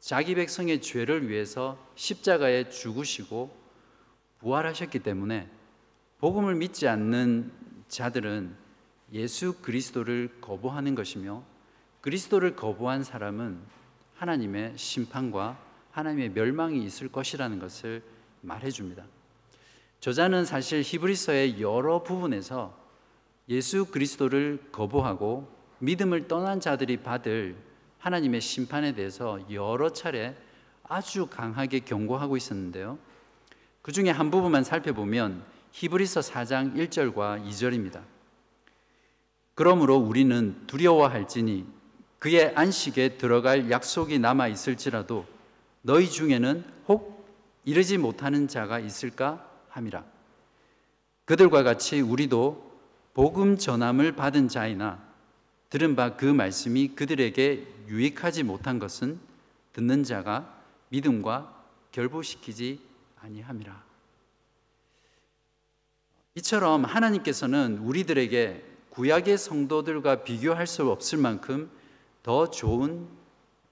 자기 0.00 0.34
백성의 0.34 0.82
죄를 0.82 1.28
위해서 1.28 1.78
십자가에 1.94 2.68
죽으시고 2.68 3.56
부활하셨기 4.40 4.98
때문에 4.98 5.48
복음을 6.18 6.54
믿지 6.56 6.86
않는 6.88 7.50
자들은 7.88 8.54
예수 9.12 9.54
그리스도를 9.62 10.38
거부하는 10.40 10.94
것이며 10.94 11.42
그리스도를 12.00 12.56
거부한 12.56 13.04
사람은 13.04 13.58
하나님의 14.14 14.74
심판과 14.76 15.58
하나님의 15.90 16.30
멸망이 16.30 16.84
있을 16.84 17.08
것이라는 17.08 17.58
것을 17.58 18.02
말해 18.40 18.70
줍니다. 18.70 19.04
저자는 20.00 20.44
사실 20.44 20.82
히브리서의 20.82 21.60
여러 21.60 22.02
부분에서 22.02 22.76
예수 23.48 23.86
그리스도를 23.86 24.68
거부하고 24.72 25.48
믿음을 25.78 26.28
떠난 26.28 26.60
자들이 26.60 26.98
받을 26.98 27.56
하나님의 27.98 28.40
심판에 28.40 28.92
대해서 28.92 29.40
여러 29.50 29.92
차례 29.92 30.36
아주 30.84 31.26
강하게 31.26 31.80
경고하고 31.80 32.36
있었는데요. 32.36 32.98
그 33.82 33.92
중에 33.92 34.10
한 34.10 34.30
부분만 34.30 34.64
살펴보면 34.64 35.44
히브리서 35.76 36.20
4장 36.20 36.74
1절과 36.74 37.46
2절입니다. 37.46 38.00
그러므로 39.54 39.96
우리는 39.96 40.66
두려워할지니 40.66 41.66
그의 42.18 42.54
안식에 42.54 43.18
들어갈 43.18 43.70
약속이 43.70 44.18
남아 44.18 44.48
있을지라도 44.48 45.26
너희 45.82 46.08
중에는 46.08 46.64
혹 46.88 47.26
이르지 47.66 47.98
못하는 47.98 48.48
자가 48.48 48.78
있을까 48.78 49.46
함이라. 49.68 50.02
그들과 51.26 51.62
같이 51.62 52.00
우리도 52.00 52.72
복음 53.12 53.58
전함을 53.58 54.12
받은 54.12 54.48
자이나 54.48 54.98
들은 55.68 55.94
바 55.94 56.16
그 56.16 56.24
말씀이 56.24 56.88
그들에게 56.94 57.66
유익하지 57.88 58.44
못한 58.44 58.78
것은 58.78 59.20
듣는 59.74 60.04
자가 60.04 60.58
믿음과 60.88 61.52
결부시키지 61.92 62.80
아니함이라. 63.20 63.85
이처럼 66.36 66.84
하나님께서는 66.84 67.78
우리들에게 67.78 68.64
구약의 68.90 69.36
성도들과 69.36 70.24
비교할 70.24 70.66
수 70.66 70.90
없을 70.90 71.18
만큼 71.18 71.70
더 72.22 72.50
좋은 72.50 73.08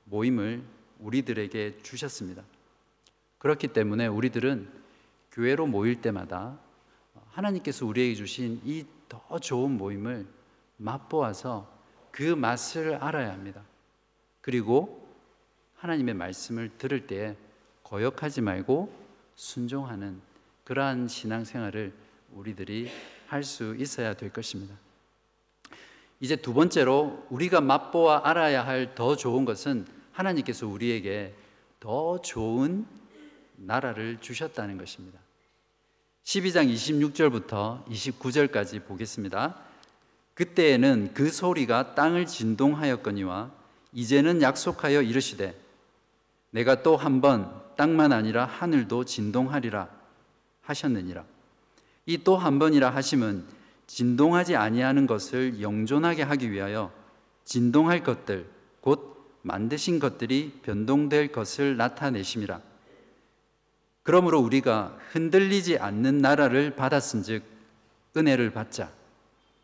모임을 0.05 0.63
우리들에게 0.99 1.79
주셨습니다. 1.83 2.43
그렇기 3.39 3.69
때문에 3.69 4.07
우리들은 4.07 4.69
교회로 5.33 5.67
모일 5.67 6.01
때마다 6.01 6.59
하나님께서 7.31 7.87
우리에게 7.87 8.15
주신 8.15 8.61
이 8.65 8.85
더 9.09 9.39
좋은 9.39 9.73
모임을 9.73 10.27
맛보아서 10.77 11.71
그 12.11 12.23
맛을 12.23 12.97
알아야 12.97 13.33
합니다. 13.33 13.63
그리고 14.41 15.07
하나님의 15.77 16.15
말씀을 16.15 16.71
들을 16.79 17.07
때 17.07 17.37
거역하지 17.83 18.41
말고 18.41 18.93
순종하는 19.37 20.21
그러한 20.65 21.09
신앙생활을 21.09 21.93
우리들이 22.35 22.91
할 23.29 23.43
수 23.43 23.75
있어야 23.77 24.15
될 24.15 24.33
것입니다. 24.33 24.75
이제 26.21 26.37
두 26.37 26.55
번째로 26.55 27.27
우리가 27.31 27.61
맛보아 27.61 28.23
알아야 28.29 28.65
할 28.67 28.95
더 28.95 29.17
좋은 29.17 29.45
것은 29.45 29.87
하나님께서 30.13 30.67
우리에게 30.67 31.35
더 31.81 32.21
좋은 32.21 32.87
나라를 33.57 34.19
주셨다는 34.21 34.79
것입니다. 34.79 35.19
12장 36.25 36.73
26절부터 36.73 37.85
29절까지 37.87 38.85
보겠습니다. 38.87 39.57
그때에는 40.35 41.13
그 41.15 41.31
소리가 41.31 41.95
땅을 41.95 42.27
진동하였거니와 42.27 43.51
이제는 43.93 44.43
약속하여 44.43 45.03
이르시되 45.03 45.55
내가 46.51 46.83
또 46.83 46.97
한 46.97 47.21
번 47.21 47.63
땅만 47.77 48.13
아니라 48.13 48.45
하늘도 48.45 49.05
진동하리라 49.05 49.89
하셨느니라. 50.63 51.25
이 52.07 52.19
또 52.19 52.37
한 52.37 52.59
번이라 52.59 52.91
하심은 52.91 53.45
진동하지 53.87 54.57
아니하는 54.57 55.07
것을 55.07 55.61
영존하게 55.61 56.23
하기 56.23 56.51
위하여 56.51 56.93
진동할 57.45 58.03
것들 58.03 58.47
곧 58.81 59.39
만드신 59.43 59.99
것들이 59.99 60.61
변동될 60.63 61.33
것을 61.33 61.77
나타내심이라. 61.77 62.61
그러므로 64.03 64.41
우리가 64.41 64.99
흔들리지 65.13 65.79
않는 65.79 66.19
나라를 66.19 66.77
받았은즉 66.77 67.43
은혜를 68.17 68.53
받자. 68.53 68.91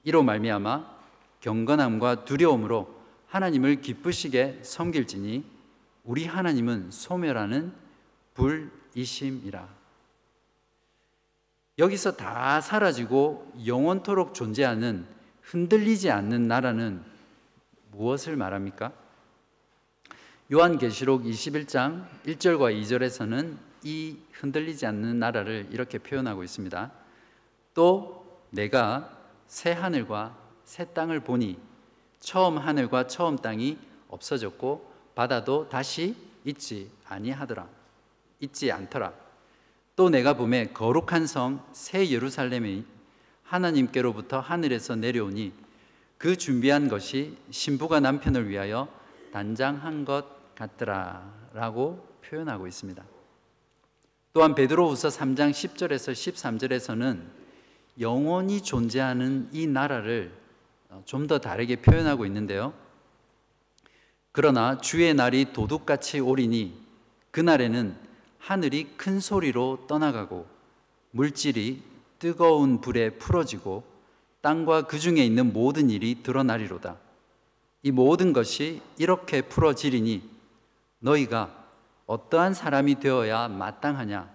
이로 0.05 0.23
말미암아 0.23 0.99
경건함과 1.41 2.25
두려움으로 2.25 3.01
하나님을 3.29 3.81
기쁘시게 3.81 4.61
섬길지니 4.63 5.45
우리 6.05 6.27
하나님은 6.27 6.91
소멸하는 6.91 7.73
불이심이라. 8.35 9.80
여기서 11.81 12.13
다 12.13 12.61
사라지고 12.61 13.53
영원토록 13.67 14.35
존재하는 14.35 15.07
흔들리지 15.41 16.11
않는 16.11 16.47
나라는 16.47 17.03
무엇을 17.91 18.37
말합니까? 18.37 18.93
요한계시록 20.53 21.25
21장 21.25 22.05
1절과 22.27 22.79
2절에서는 22.83 23.57
이 23.83 24.19
흔들리지 24.33 24.85
않는 24.85 25.19
나라를 25.19 25.69
이렇게 25.71 25.97
표현하고 25.97 26.45
있습니다. 26.45 26.93
또 27.73 28.41
내가 28.51 29.17
새 29.47 29.73
하늘과 29.73 30.37
새 30.65 30.85
땅을 30.85 31.21
보니 31.21 31.59
처음 32.19 32.59
하늘과 32.59 33.07
처음 33.07 33.37
땅이 33.37 33.79
없어졌고 34.09 34.93
바다도 35.15 35.71
다시 35.71 36.15
있지 36.45 36.91
아니하더라. 37.07 37.67
있지 38.41 38.71
않더라. 38.71 39.20
또 40.01 40.09
내가 40.09 40.33
봄에 40.33 40.69
거룩한 40.69 41.27
성 41.27 41.61
새 41.75 42.09
예루살렘이 42.09 42.87
하나님께로부터 43.43 44.41
하늘에서 44.41 44.97
내려오니 44.97 45.53
그 46.17 46.37
준비한 46.37 46.89
것이 46.89 47.37
신부가 47.51 48.01
남편을 48.01 48.49
위하여 48.49 48.89
단장한 49.31 50.07
것 50.07 50.55
같더라라고 50.55 52.03
표현하고 52.25 52.67
있습니다. 52.67 53.05
또한 54.33 54.55
베드로후서 54.55 55.09
3장 55.09 55.51
10절에서 55.51 56.13
13절에서는 56.15 57.21
영원히 58.01 58.63
존재하는 58.63 59.51
이 59.53 59.67
나라를 59.67 60.33
좀 61.05 61.27
더 61.27 61.39
다르게 61.39 61.77
표현하고 61.77 62.25
있는데요. 62.25 62.73
그러나 64.33 64.79
주의 64.79 65.13
날이 65.13 65.53
도둑같이 65.53 66.21
오리니 66.21 66.73
그날에는 67.33 68.09
하늘이 68.41 68.85
큰 68.97 69.21
소리로 69.21 69.85
떠나가고 69.87 70.47
물질이 71.13 71.83
뜨거운 72.19 72.81
불에 72.81 73.11
풀어지고 73.11 73.85
땅과 74.41 74.87
그 74.87 74.99
중에 74.99 75.25
있는 75.25 75.53
모든 75.53 75.91
일이 75.91 76.23
드러나리로다. 76.23 76.97
이 77.83 77.91
모든 77.91 78.33
것이 78.33 78.83
이렇게 78.99 79.43
풀어지리니 79.43 80.29
너희가 80.99 81.55
어떠한 82.07 82.55
사람이 82.55 83.01
되어야 83.01 83.49
마땅하냐? 83.49 84.29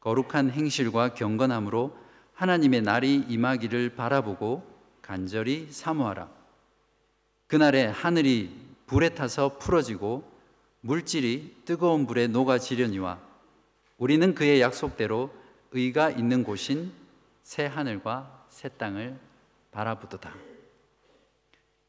거룩한 0.00 0.50
행실과 0.50 1.14
경건함으로 1.14 1.96
하나님의 2.34 2.82
날이 2.82 3.24
임하기를 3.28 3.94
바라보고 3.94 4.66
간절히 5.02 5.68
사모하라. 5.70 6.28
그날에 7.46 7.86
하늘이 7.86 8.54
불에 8.86 9.10
타서 9.10 9.58
풀어지고 9.58 10.35
물질이 10.86 11.62
뜨거운 11.64 12.06
불에 12.06 12.28
녹아지려니와 12.28 13.20
우리는 13.98 14.34
그의 14.36 14.60
약속대로 14.60 15.34
의가 15.72 16.10
있는 16.10 16.44
곳인 16.44 16.92
새 17.42 17.66
하늘과 17.66 18.46
새 18.50 18.68
땅을 18.68 19.18
바라보도다. 19.72 20.32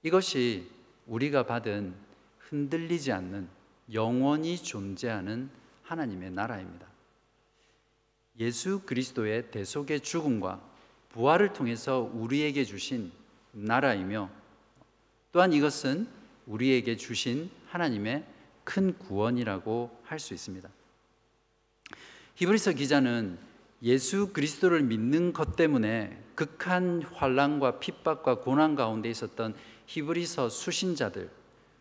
이것이 0.01 0.71
우리가 1.05 1.45
받은 1.45 1.93
흔들리지 2.39 3.11
않는 3.11 3.47
영원히 3.93 4.57
존재하는 4.57 5.51
하나님의 5.83 6.31
나라입니다. 6.31 6.87
예수 8.39 8.81
그리스도의 8.83 9.51
대속의 9.51 10.01
죽음과 10.01 10.59
부활을 11.09 11.53
통해서 11.53 12.09
우리에게 12.13 12.63
주신 12.63 13.11
나라이며 13.51 14.29
또한 15.31 15.53
이것은 15.53 16.07
우리에게 16.47 16.97
주신 16.97 17.51
하나님의 17.67 18.36
큰 18.67 18.97
구원이라고 18.97 19.97
할 20.03 20.19
수 20.19 20.33
있습니다. 20.33 20.69
히브리서 22.35 22.73
기자는 22.73 23.37
예수 23.81 24.33
그리스도를 24.33 24.83
믿는 24.83 25.31
것 25.31 25.55
때문에 25.55 26.21
극한 26.35 27.01
환란과 27.13 27.79
핍박과 27.79 28.39
고난 28.39 28.75
가운데 28.75 29.09
있었던 29.09 29.55
히브리서 29.85 30.49
수신자들 30.49 31.29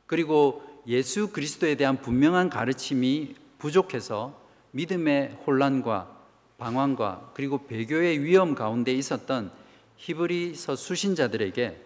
그리고 0.06 0.62
예수 0.86 1.32
그리스도에 1.32 1.74
대한 1.74 2.00
분명한 2.00 2.50
가르침이 2.50 3.34
부족해서 3.58 4.40
믿음의 4.70 5.40
혼란과 5.44 6.16
방황과 6.56 7.32
그리고 7.34 7.66
배교의 7.66 8.22
위험 8.22 8.54
가운데 8.54 8.92
있었던 8.92 9.50
히브리서 9.96 10.76
수신자들에게 10.76 11.82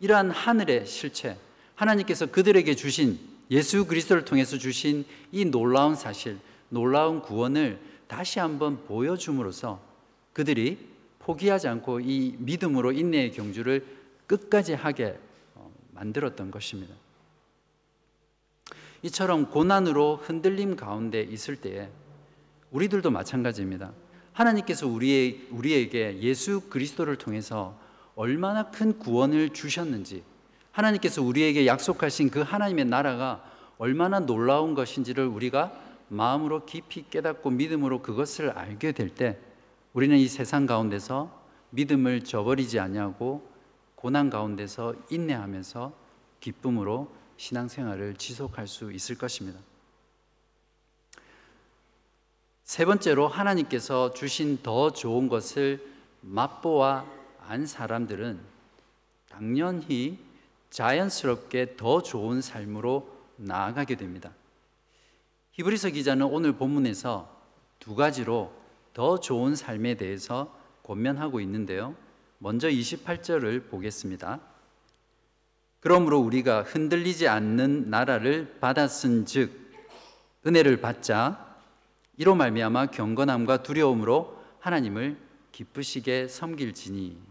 이러한 0.00 0.30
하늘의 0.30 0.86
실체, 0.86 1.36
하나님께서 1.74 2.26
그들에게 2.26 2.74
주신 2.74 3.29
예수 3.50 3.86
그리스도를 3.86 4.24
통해서 4.24 4.56
주신 4.58 5.04
이 5.32 5.44
놀라운 5.44 5.96
사실, 5.96 6.38
놀라운 6.68 7.20
구원을 7.20 7.80
다시 8.06 8.38
한번 8.38 8.84
보여줌으로써 8.84 9.80
그들이 10.32 10.78
포기하지 11.18 11.68
않고 11.68 12.00
이 12.00 12.34
믿음으로 12.38 12.92
인내의 12.92 13.32
경주를 13.32 13.84
끝까지 14.26 14.74
하게 14.74 15.18
어, 15.54 15.70
만들었던 15.92 16.50
것입니다. 16.50 16.94
이처럼 19.02 19.50
고난으로 19.50 20.16
흔들림 20.16 20.76
가운데 20.76 21.22
있을 21.22 21.56
때에 21.56 21.88
우리들도 22.70 23.10
마찬가지입니다. 23.10 23.92
하나님께서 24.32 24.86
우리의, 24.86 25.48
우리에게 25.50 26.20
예수 26.20 26.62
그리스도를 26.68 27.16
통해서 27.16 27.78
얼마나 28.14 28.70
큰 28.70 28.98
구원을 28.98 29.50
주셨는지, 29.50 30.22
하나님께서 30.72 31.22
우리에게 31.22 31.66
약속하신 31.66 32.30
그 32.30 32.40
하나님의 32.40 32.84
나라가 32.84 33.44
얼마나 33.78 34.20
놀라운 34.20 34.74
것인지를 34.74 35.26
우리가 35.26 35.72
마음으로 36.08 36.66
깊이 36.66 37.08
깨닫고 37.08 37.50
믿음으로 37.50 38.02
그것을 38.02 38.50
알게 38.50 38.92
될 38.92 39.10
때, 39.10 39.38
우리는 39.92 40.16
이 40.16 40.28
세상 40.28 40.66
가운데서 40.66 41.40
믿음을 41.70 42.22
저버리지 42.22 42.78
아니하고 42.78 43.48
고난 43.94 44.30
가운데서 44.30 44.94
인내하면서 45.10 45.92
기쁨으로 46.40 47.12
신앙생활을 47.36 48.16
지속할 48.16 48.66
수 48.66 48.92
있을 48.92 49.16
것입니다. 49.16 49.58
세 52.64 52.84
번째로 52.84 53.28
하나님께서 53.28 54.12
주신 54.12 54.62
더 54.62 54.92
좋은 54.92 55.28
것을 55.28 55.84
맛보아 56.20 57.04
안 57.48 57.66
사람들은 57.66 58.40
당연히 59.28 60.18
자연스럽게 60.70 61.76
더 61.76 62.02
좋은 62.02 62.40
삶으로 62.40 63.10
나아가게 63.36 63.96
됩니다. 63.96 64.32
히브리서 65.52 65.90
기자는 65.90 66.26
오늘 66.26 66.52
본문에서 66.52 67.40
두 67.78 67.94
가지로 67.94 68.52
더 68.94 69.18
좋은 69.18 69.56
삶에 69.56 69.94
대해서 69.94 70.56
권면하고 70.84 71.40
있는데요. 71.40 71.94
먼저 72.38 72.68
28절을 72.68 73.68
보겠습니다. 73.68 74.40
그러므로 75.80 76.18
우리가 76.20 76.62
흔들리지 76.62 77.28
않는 77.28 77.90
나라를 77.90 78.58
받았은즉 78.60 79.60
은혜를 80.46 80.80
받자 80.80 81.56
이로 82.16 82.34
말미암아 82.34 82.86
경건함과 82.86 83.62
두려움으로 83.62 84.38
하나님을 84.60 85.16
기쁘시게 85.52 86.28
섬길지니 86.28 87.29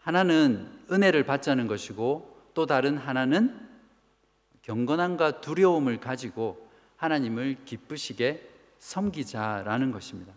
하나는 0.00 0.68
은혜를 0.90 1.24
받자는 1.24 1.66
것이고 1.66 2.50
또 2.54 2.66
다른 2.66 2.96
하나는 2.96 3.68
경건함과 4.62 5.40
두려움을 5.40 6.00
가지고 6.00 6.68
하나님을 6.96 7.58
기쁘시게 7.64 8.48
섬기자라는 8.78 9.90
것입니다. 9.92 10.32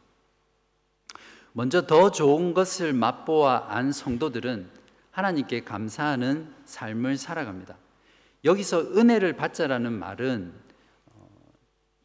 먼저 1.53 1.85
더 1.85 2.11
좋은 2.11 2.53
것을 2.53 2.93
맛보아 2.93 3.67
안 3.69 3.91
성도들은 3.91 4.69
하나님께 5.11 5.63
감사하는 5.63 6.53
삶을 6.65 7.17
살아갑니다. 7.17 7.77
여기서 8.43 8.97
은혜를 8.97 9.33
받자라는 9.33 9.93
말은 9.93 10.53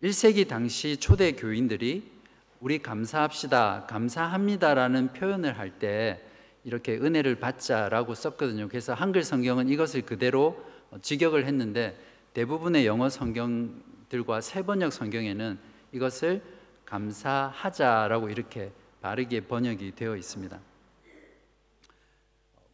1세기 0.03 0.47
당시 0.47 0.97
초대 0.99 1.33
교인들이 1.33 2.13
우리 2.61 2.81
감사합시다, 2.81 3.87
감사합니다라는 3.89 5.13
표현을 5.13 5.59
할 5.59 5.79
때 5.79 6.28
이렇게 6.69 6.99
은혜를 6.99 7.37
받자라고 7.37 8.15
썼거든요. 8.15 8.69
그래서 8.69 8.93
한글 8.93 9.23
성경은 9.23 9.71
이것을 9.71 10.03
그대로 10.03 10.63
직역을 11.01 11.47
했는데 11.47 11.99
대부분의 12.35 12.85
영어 12.85 13.09
성경들과 13.09 14.43
세번역 14.43 14.93
성경에는 14.93 15.59
이것을 15.93 16.43
감사하자라고 16.85 18.29
이렇게 18.29 18.71
바르게 19.01 19.47
번역이 19.47 19.95
되어 19.97 20.15
있습니다. 20.15 20.61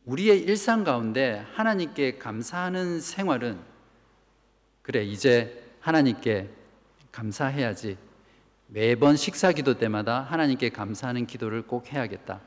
우리의 0.06 0.40
일상 0.40 0.82
가운데 0.82 1.46
하나님께 1.54 2.18
감사하는 2.18 3.00
생활은 3.00 3.60
그래 4.82 5.04
이제 5.04 5.70
하나님께 5.78 6.50
감사해야지. 7.12 7.96
매번 8.66 9.14
식사 9.14 9.52
기도 9.52 9.78
때마다 9.78 10.20
하나님께 10.22 10.70
감사하는 10.70 11.26
기도를 11.26 11.62
꼭 11.62 11.92
해야겠다. 11.92 12.40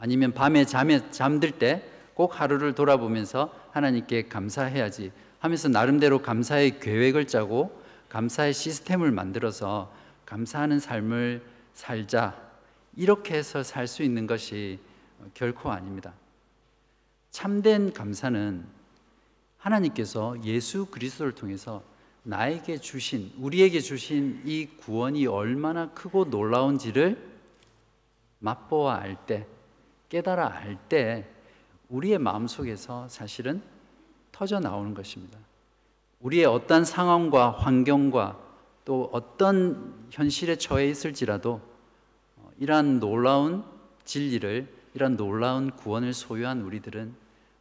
아니면 0.00 0.32
밤에 0.32 0.64
잠에 0.64 1.10
잠들 1.10 1.52
때 1.52 1.92
꼭 2.14 2.40
하루를 2.40 2.74
돌아보면서 2.74 3.54
하나님께 3.72 4.28
감사해야지 4.28 5.12
하면서 5.38 5.68
나름대로 5.68 6.20
감사의 6.20 6.78
계획을 6.78 7.26
짜고 7.26 7.80
감사의 8.08 8.52
시스템을 8.52 9.10
만들어서 9.10 9.92
감사하는 10.26 10.78
삶을 10.78 11.42
살자. 11.74 12.40
이렇게 12.94 13.34
해서 13.34 13.62
살 13.62 13.88
수 13.88 14.02
있는 14.02 14.26
것이 14.26 14.78
결코 15.34 15.70
아닙니다. 15.70 16.12
참된 17.30 17.92
감사는 17.92 18.64
하나님께서 19.56 20.36
예수 20.44 20.86
그리스도를 20.86 21.32
통해서 21.32 21.82
나에게 22.24 22.78
주신, 22.78 23.32
우리에게 23.38 23.80
주신 23.80 24.42
이 24.44 24.66
구원이 24.66 25.26
얼마나 25.26 25.90
크고 25.90 26.26
놀라운지를 26.26 27.32
맛보아 28.40 28.96
알 28.96 29.16
때, 29.26 29.46
깨달아 30.12 30.46
알 30.58 30.76
때, 30.90 31.26
우리의 31.88 32.18
마음 32.18 32.46
속에서 32.46 33.08
사실은 33.08 33.62
터져 34.30 34.60
나오는 34.60 34.92
것입니다. 34.92 35.38
우리의 36.20 36.44
어떤 36.44 36.84
상황과 36.84 37.52
환경과 37.52 38.38
또 38.84 39.08
어떤 39.10 40.06
현실에 40.10 40.56
처해 40.56 40.86
있을지라도 40.90 41.62
어, 42.36 42.50
이러한 42.58 43.00
놀라운 43.00 43.64
진리를, 44.04 44.68
이러한 44.92 45.16
놀라운 45.16 45.70
구원을 45.70 46.12
소유한 46.12 46.60
우리들은 46.60 47.14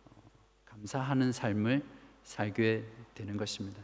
어, 0.09 0.21
감사하는 0.65 1.31
삶을 1.31 1.81
살게 2.25 2.83
되는 3.15 3.37
것입니다. 3.37 3.81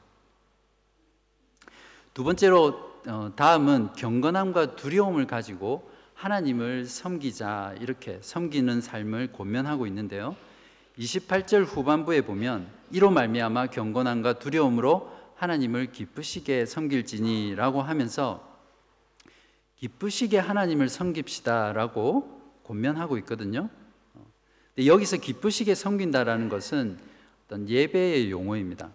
두 2.13 2.25
번째로 2.25 3.01
어, 3.07 3.31
다음은 3.33 3.93
경건함과 3.93 4.75
두려움을 4.75 5.25
가지고 5.25 5.89
하나님을 6.17 6.85
섬기자 6.85 7.75
이렇게 7.79 8.17
섬기는 8.21 8.81
삶을 8.81 9.31
권면하고 9.33 9.85
있는데요. 9.85 10.35
28절 10.97 11.63
후반부에 11.63 12.21
보면 12.21 12.67
이로 12.91 13.11
말미암아 13.11 13.67
경건함과 13.67 14.39
두려움으로 14.39 15.15
하나님을 15.35 15.91
기쁘시게 15.91 16.65
섬길지니라고 16.65 17.83
하면서 17.83 18.43
기쁘시게 19.75 20.39
하나님을 20.39 20.89
섬깁시다라고 20.89 22.63
권면하고 22.63 23.19
있거든요. 23.19 23.69
여기서 24.83 25.17
기쁘시게 25.17 25.75
섬긴다라는 25.75 26.49
것은 26.49 26.97
어떤 27.45 27.69
예배의 27.69 28.31
용어입니다. 28.31 28.89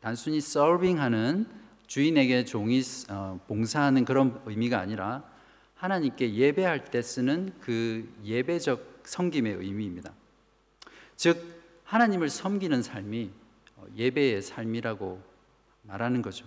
단순히 0.00 0.40
서빙하는 0.40 1.46
주인에게 1.86 2.46
종이 2.46 2.80
어, 3.10 3.38
봉사하는 3.46 4.06
그런 4.06 4.40
의미가 4.46 4.78
아니라 4.78 5.35
하나님께 5.76 6.34
예배할 6.34 6.84
때 6.84 7.02
쓰는 7.02 7.52
그 7.60 8.12
예배적 8.24 9.02
섬김의 9.04 9.54
의미입니다. 9.54 10.12
즉 11.16 11.62
하나님을 11.84 12.28
섬기는 12.28 12.82
삶이 12.82 13.30
어, 13.76 13.86
예배의 13.96 14.42
삶이라고 14.42 15.22
말하는 15.82 16.22
거죠. 16.22 16.46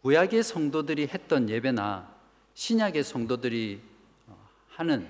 구약의 0.00 0.42
성도들이 0.42 1.06
했던 1.06 1.48
예배나 1.48 2.12
신약의 2.54 3.04
성도들이 3.04 3.80
어, 4.26 4.48
하는 4.68 5.08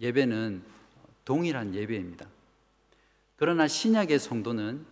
예배는 0.00 0.62
동일한 1.24 1.74
예배입니다. 1.74 2.26
그러나 3.36 3.66
신약의 3.66 4.18
성도는 4.18 4.86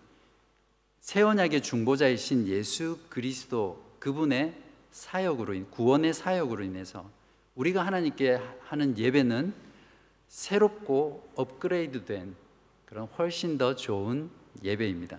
새 1.01 1.23
언약의 1.23 1.63
중보자이신 1.63 2.49
예수 2.49 2.99
그리스도 3.09 3.83
그분의 3.99 4.55
사역으로 4.93 5.55
인 5.55 5.69
구원의 5.71 6.15
사역으로 6.15 6.63
인해서 6.63 7.11
우리가 7.55 7.85
하나님께 7.85 8.41
하는 8.61 8.97
예배는 8.97 9.53
새롭고 10.29 11.29
업그레이드된 11.35 12.35
그런 12.87 13.07
훨씬 13.19 13.59
더 13.59 13.75
좋은 13.75 14.31
예배입니다. 14.63 15.19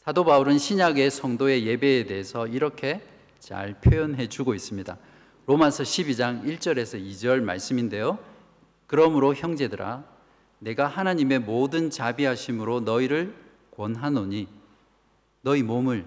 사도 0.00 0.24
바울은 0.24 0.58
신약의 0.58 1.10
성도의 1.10 1.66
예배에 1.66 2.04
대해서 2.04 2.46
이렇게 2.46 3.02
잘 3.38 3.80
표현해 3.80 4.28
주고 4.28 4.54
있습니다. 4.54 4.96
로마서 5.46 5.82
12장 5.82 6.44
1절에서 6.44 7.02
2절 7.02 7.42
말씀인데요. 7.42 8.18
그러므로 8.86 9.34
형제들아 9.34 10.04
내가 10.58 10.86
하나님의 10.86 11.40
모든 11.40 11.90
자비하심으로 11.90 12.80
너희를 12.80 13.34
권하노니 13.70 14.48
너희 15.42 15.62
몸을 15.62 16.06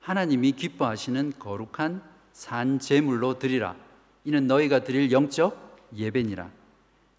하나님이 0.00 0.52
기뻐하시는 0.52 1.34
거룩한 1.38 2.02
산 2.32 2.78
제물로 2.78 3.38
드리라. 3.38 3.76
이는 4.24 4.46
너희가 4.46 4.84
드릴 4.84 5.12
영적 5.12 5.88
예배니라. 5.94 6.50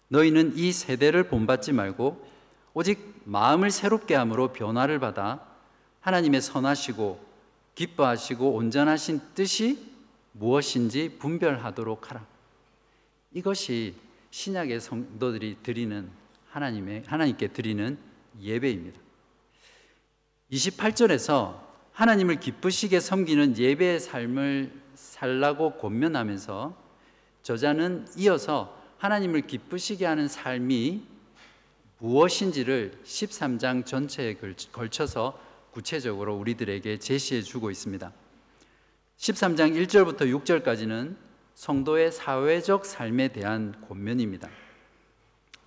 너희는 0.08 0.56
이 0.56 0.72
세대를 0.72 1.28
본받지 1.28 1.72
말고 1.72 2.28
오직 2.74 3.22
마음을 3.24 3.70
새롭게 3.70 4.14
함으로 4.14 4.52
변화를 4.52 4.98
받아 4.98 5.46
하나님의 6.00 6.42
선하시고 6.42 7.24
기뻐하시고 7.74 8.52
온전하신 8.52 9.20
뜻이 9.34 9.92
무엇인지 10.32 11.16
분별하도록 11.18 12.10
하라. 12.10 12.26
이것이 13.32 13.94
신약의 14.30 14.80
성도들이 14.80 15.58
드리는 15.62 16.10
하나님의 16.50 17.04
하나님께 17.06 17.48
드리는 17.48 17.98
예배입니다. 18.40 19.00
28절에서 20.50 21.71
하나님을 21.92 22.40
기쁘시게 22.40 23.00
섬기는 23.00 23.58
예배의 23.58 24.00
삶을 24.00 24.72
살라고 24.94 25.72
권면하면서 25.78 26.74
저자는 27.42 28.06
이어서 28.16 28.78
하나님을 28.98 29.42
기쁘시게 29.42 30.06
하는 30.06 30.28
삶이 30.28 31.02
무엇인지를 31.98 32.98
13장 33.04 33.84
전체에 33.84 34.36
걸쳐서 34.72 35.38
구체적으로 35.70 36.36
우리들에게 36.36 36.98
제시해 36.98 37.42
주고 37.42 37.70
있습니다. 37.70 38.12
13장 39.18 39.86
1절부터 39.86 40.22
6절까지는 40.42 41.16
성도의 41.54 42.10
사회적 42.10 42.86
삶에 42.86 43.28
대한 43.28 43.74
권면입니다. 43.88 44.48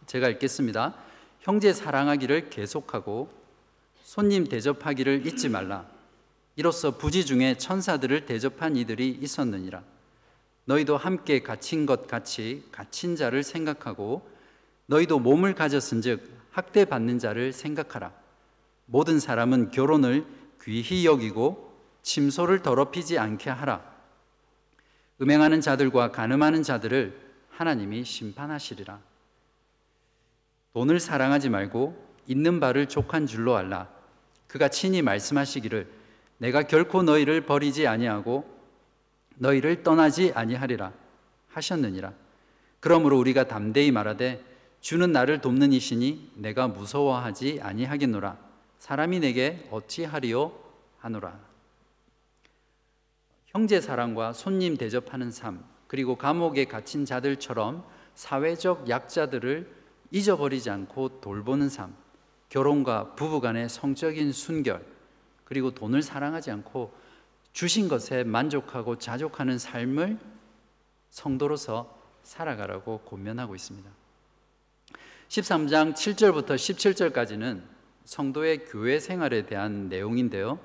제가 0.07 0.29
읽겠습니다. 0.29 0.95
형제 1.39 1.71
사랑하기를 1.71 2.49
계속하고 2.49 3.29
손님 4.03 4.47
대접하기를 4.47 5.25
잊지 5.25 5.49
말라. 5.49 5.94
이로써 6.55 6.97
부지 6.97 7.25
중에 7.25 7.57
천사들을 7.57 8.25
대접한 8.25 8.77
이들이 8.77 9.19
있었느니라. 9.21 9.83
너희도 10.65 10.97
함께 10.97 11.41
갇힌 11.41 11.85
것 11.85 12.07
같이 12.07 12.63
갇힌 12.71 13.15
자를 13.15 13.43
생각하고 13.43 14.27
너희도 14.87 15.19
몸을 15.19 15.53
가졌은즉 15.53 16.33
학대받는 16.51 17.19
자를 17.19 17.51
생각하라. 17.51 18.13
모든 18.85 19.19
사람은 19.19 19.71
결혼을 19.71 20.25
귀히 20.63 21.05
여기고 21.05 21.73
침소를 22.01 22.61
더럽히지 22.61 23.19
않게 23.19 23.49
하라. 23.49 23.83
음행하는 25.21 25.61
자들과 25.61 26.11
간음하는 26.11 26.63
자들을 26.63 27.19
하나님이 27.49 28.03
심판하시리라. 28.03 28.99
돈을 30.73 30.99
사랑하지 30.99 31.49
말고 31.49 32.05
있는 32.27 32.59
바를 32.59 32.87
족한 32.87 33.27
줄로 33.27 33.55
알라. 33.55 33.89
그가 34.47 34.67
친히 34.69 35.01
말씀하시기를 35.01 36.04
내가 36.38 36.63
결코 36.63 37.04
너희를 37.04 37.45
버리지 37.45 37.88
아니하고 37.88 38.45
너희를 39.36 39.84
떠나지 39.84 40.32
아니하리라 40.34 40.93
하셨느니라. 41.50 42.13
그러므로 42.80 43.17
우리가 43.17 43.48
담대히 43.48 43.91
말하되 43.91 44.43
주는 44.82 45.12
나를 45.12 45.41
돕는 45.41 45.74
이시니 45.74 46.34
내가 46.36 46.67
무서워하지 46.67 47.60
아니하겠노라. 47.62 48.38
사람이 48.78 49.19
내게 49.21 49.67
어찌하리요 49.71 50.52
하노라. 51.00 51.39
형제 53.48 53.82
사랑과 53.82 54.34
손님 54.34 54.78
대접하는 54.78 55.32
삶, 55.32 55.63
그리고 55.88 56.17
감옥에 56.17 56.65
갇힌 56.65 57.06
자들처럼 57.06 57.86
사회적 58.13 58.89
약자들을 58.89 59.74
잊어버리지 60.12 60.69
않고 60.69 61.21
돌보는 61.21 61.69
삶, 61.69 61.95
결혼과 62.50 63.15
부부 63.15 63.41
간의 63.41 63.69
성적인 63.69 64.32
순결, 64.32 64.86
그리고 65.45 65.71
돈을 65.71 66.01
사랑하지 66.01 66.51
않고 66.51 66.93
주신 67.53 67.88
것에 67.88 68.23
만족하고 68.25 68.97
자족하는 68.97 69.58
삶을 69.58 70.19
성도로서 71.10 71.97
살아가라고 72.23 72.99
권면하고 72.99 73.55
있습니다. 73.55 73.89
13장 75.29 75.93
7절부터 75.93 76.55
17절까지는 76.55 77.62
성도의 78.03 78.65
교회 78.65 78.99
생활에 78.99 79.45
대한 79.45 79.88
내용인데요. 79.88 80.60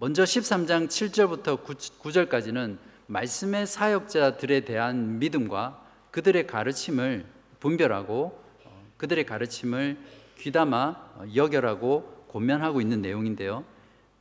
먼저 0.00 0.24
13장 0.24 0.88
7절부터 0.88 1.64
9절까지는 2.00 2.78
말씀의 3.06 3.66
사역자들에 3.66 4.60
대한 4.60 5.18
믿음과 5.18 5.84
그들의 6.10 6.46
가르침을 6.46 7.26
분별하고 7.60 8.42
어, 8.64 8.86
그들의 8.96 9.26
가르침을 9.26 9.98
귀담아 10.38 11.26
여결하고 11.34 12.13
고면하고 12.34 12.80
있는 12.80 13.00
내용인데요. 13.00 13.64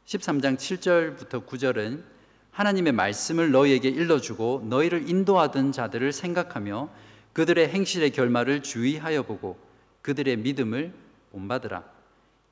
13장 0.05 0.55
7절부터 0.55 1.47
9절은 1.47 2.03
하나님의 2.51 2.93
말씀을 2.93 3.51
너희에게 3.51 3.89
일러주고 3.89 4.67
너희를 4.69 5.09
인도하던 5.09 5.71
자들을 5.71 6.11
생각하며 6.11 6.89
그들의 7.33 7.69
행실의 7.69 8.11
결말을 8.11 8.61
주의하여 8.61 9.23
보고 9.23 9.57
그들의 10.03 10.37
믿음을 10.37 10.93
본받으라. 11.31 11.83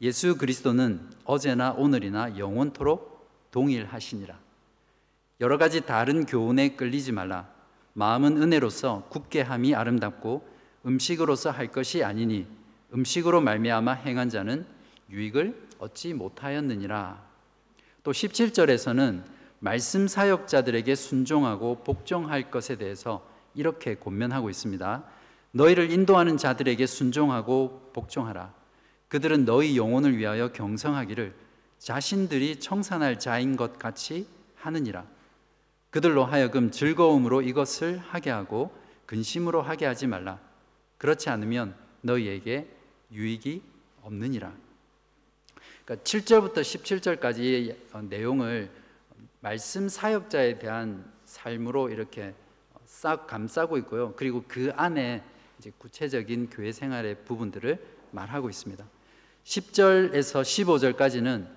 예수 0.02 0.36
그리스도는 0.36 1.00
어제나 1.26 1.74
오늘이나 1.74 2.40
영원토록 2.40 3.30
동일하시니라. 3.52 4.40
여러 5.42 5.60
가지 5.60 5.82
다른 5.82 6.26
교훈에 6.26 6.70
끌리지 6.70 7.12
말라. 7.12 7.48
마음은 7.94 8.42
은혜로서 8.42 9.10
굳게 9.10 9.42
함이 9.42 9.76
아름답고 9.76 10.44
음식으로서 10.88 11.52
할 11.52 11.68
것이 11.68 12.04
아니니 12.04 12.48
음식으로 12.96 13.42
말미암아 13.42 13.92
행한 13.94 14.30
자는 14.30 14.81
유익을 15.12 15.70
얻지 15.80 16.14
못하였느니라. 16.14 17.22
또 18.04 18.12
17절에서는 18.12 19.24
말씀 19.60 20.08
사역자들에게 20.08 20.96
순종하고 20.96 21.84
복종할 21.84 22.50
것에 22.50 22.78
대해서 22.78 23.24
이렇게 23.54 23.96
권면하고 23.96 24.50
있습니다. 24.50 25.04
너희를 25.52 25.92
인도하는 25.92 26.38
자들에게 26.38 26.86
순종하고 26.86 27.92
복종하라. 27.94 28.54
그들은 29.10 29.46
너희 29.46 29.78
영혼을 29.78 30.18
위하여 30.18 30.52
경성하기를 30.52 31.36
자신들이 31.78 32.60
청산할 32.60 33.20
자인 33.20 33.58
것 33.58 33.78
같이 33.78 34.28
하느니라. 34.56 35.06
그들로 35.90 36.24
하여금 36.24 36.72
즐거움으로 36.72 37.42
이것을 37.42 37.98
하게 38.00 38.30
하고 38.30 38.74
근심으로 39.06 39.62
하게 39.62 39.86
하지 39.86 40.08
말라. 40.08 40.40
그렇지 40.98 41.30
않으면 41.30 41.76
너희에게 42.02 42.68
유익이 43.12 43.62
없느니라. 44.04 44.54
그러니까 45.86 46.04
7절부터 46.04 46.58
17절까지의 46.62 47.76
내용을 48.10 48.70
말씀 49.40 49.90
사역자에 49.90 50.60
대한 50.60 51.12
삶으로 51.26 51.90
이렇게 51.90 52.34
싹 52.86 53.26
감싸고 53.28 53.78
있고요. 53.80 54.14
그리고 54.16 54.44
그 54.48 54.72
안에 54.76 55.24
이제 55.58 55.72
구체적인 55.78 56.50
교회 56.50 56.72
생활의 56.72 57.24
부분들을 57.26 57.80
말하고 58.12 58.50
있습니다. 58.50 58.86
10절에서 59.44 60.42
15절까지는 60.42 61.48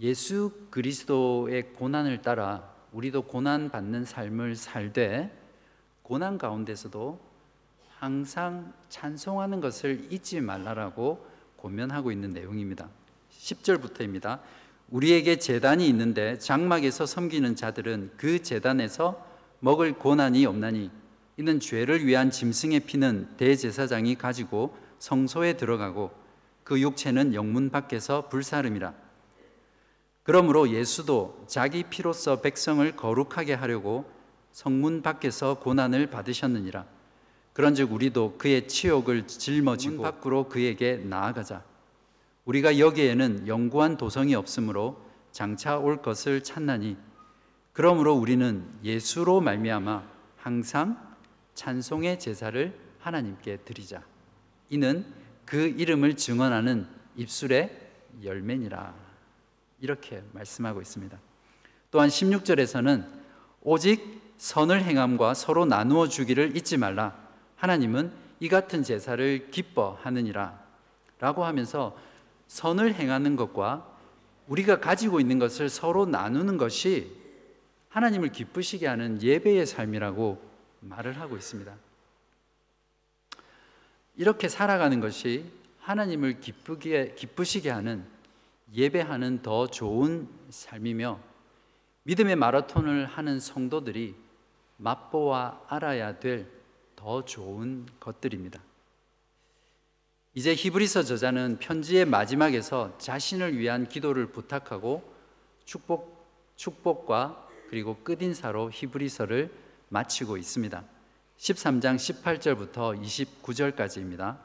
예수 0.00 0.52
그리스도의 0.70 1.72
고난을 1.72 2.22
따라 2.22 2.72
우리도 2.92 3.22
고난 3.22 3.70
받는 3.70 4.04
삶을 4.04 4.56
살되 4.56 5.30
고난 6.02 6.38
가운데서도 6.38 7.18
항상 7.98 8.72
찬송하는 8.88 9.60
것을 9.60 10.06
잊지 10.12 10.40
말라라고 10.40 11.26
고면하고 11.56 12.12
있는 12.12 12.32
내용입니다. 12.32 12.88
10절부터입니다. 13.46 14.40
우리에게 14.90 15.38
재단이 15.38 15.88
있는데 15.88 16.38
장막에서 16.38 17.06
섬기는 17.06 17.56
자들은 17.56 18.12
그 18.16 18.42
재단에서 18.42 19.24
먹을 19.60 19.94
고난이 19.94 20.46
없나니 20.46 20.90
이는 21.38 21.60
죄를 21.60 22.06
위한 22.06 22.30
짐승의 22.30 22.80
피는 22.80 23.36
대제사장이 23.36 24.16
가지고 24.16 24.76
성소에 24.98 25.54
들어가고 25.54 26.10
그 26.64 26.80
육체는 26.80 27.34
영문 27.34 27.70
밖에서 27.70 28.28
불사름이라. 28.28 28.94
그러므로 30.22 30.70
예수도 30.70 31.44
자기 31.46 31.84
피로써 31.84 32.40
백성을 32.40 32.96
거룩하게 32.96 33.54
하려고 33.54 34.10
성문 34.50 35.02
밖에서 35.02 35.60
고난을 35.60 36.08
받으셨느니라. 36.08 36.86
그런즉 37.52 37.92
우리도 37.92 38.36
그의 38.38 38.66
치욕을 38.66 39.26
짊어지고 39.26 40.02
밖으로 40.02 40.48
그에게 40.48 40.96
나아가자. 40.96 41.62
우리가 42.46 42.78
여기에는 42.78 43.46
영구한 43.46 43.96
도성이 43.96 44.34
없으므로 44.34 45.00
장차 45.32 45.78
올 45.78 46.00
것을 46.00 46.42
찾나니 46.42 46.96
그러므로 47.72 48.14
우리는 48.14 48.66
예수로 48.82 49.40
말미암아 49.42 50.02
항상 50.38 51.14
찬송의 51.54 52.18
제사를 52.18 52.74
하나님께 53.00 53.58
드리자. 53.58 54.02
이는 54.70 55.04
그 55.44 55.58
이름을 55.58 56.16
증언하는 56.16 56.86
입술의 57.16 57.70
열매니라. 58.24 58.94
이렇게 59.80 60.22
말씀하고 60.32 60.80
있습니다. 60.80 61.18
또 61.90 61.98
또한 61.98 62.08
16절에서는 62.08 63.06
오직 63.62 64.20
선을 64.38 64.82
행함과 64.82 65.34
서로 65.34 65.64
나누어 65.64 66.08
주기를 66.08 66.56
잊지 66.56 66.76
말라. 66.76 67.16
하나님은 67.56 68.12
이 68.40 68.48
같은 68.48 68.82
제사를 68.82 69.50
기뻐하느니라. 69.50 70.58
라고 71.18 71.44
하면서 71.44 71.96
선을 72.48 72.94
행하는 72.94 73.36
것과 73.36 73.94
우리가 74.48 74.80
가지고 74.80 75.20
있는 75.20 75.38
것을 75.38 75.68
서로 75.68 76.06
나누는 76.06 76.56
것이 76.56 77.12
하나님을 77.88 78.30
기쁘시게 78.30 78.86
하는 78.86 79.20
예배의 79.22 79.66
삶이라고 79.66 80.40
말을 80.80 81.20
하고 81.20 81.36
있습니다. 81.36 81.74
이렇게 84.16 84.48
살아가는 84.48 85.00
것이 85.00 85.50
하나님을 85.80 86.40
기쁘게, 86.40 87.14
기쁘시게 87.16 87.70
하는 87.70 88.04
예배하는 88.72 89.42
더 89.42 89.66
좋은 89.66 90.28
삶이며 90.50 91.20
믿음의 92.04 92.36
마라톤을 92.36 93.06
하는 93.06 93.40
성도들이 93.40 94.14
맛보아 94.78 95.60
알아야 95.68 96.18
될 96.18 96.56
더 96.96 97.24
좋은 97.24 97.86
것들입니다. 98.00 98.60
이제 100.36 100.54
히브리서 100.54 101.04
저자는 101.04 101.56
편지의 101.60 102.04
마지막에서 102.04 102.92
자신을 102.98 103.56
위한 103.56 103.88
기도를 103.88 104.26
부탁하고 104.26 105.02
축복, 105.64 106.26
축복과 106.56 107.48
그리고 107.70 107.96
끝인사로 108.04 108.70
히브리서를 108.70 109.50
마치고 109.88 110.36
있습니다. 110.36 110.84
13장 111.38 111.96
18절부터 111.96 113.02
29절까지입니다. 113.02 114.36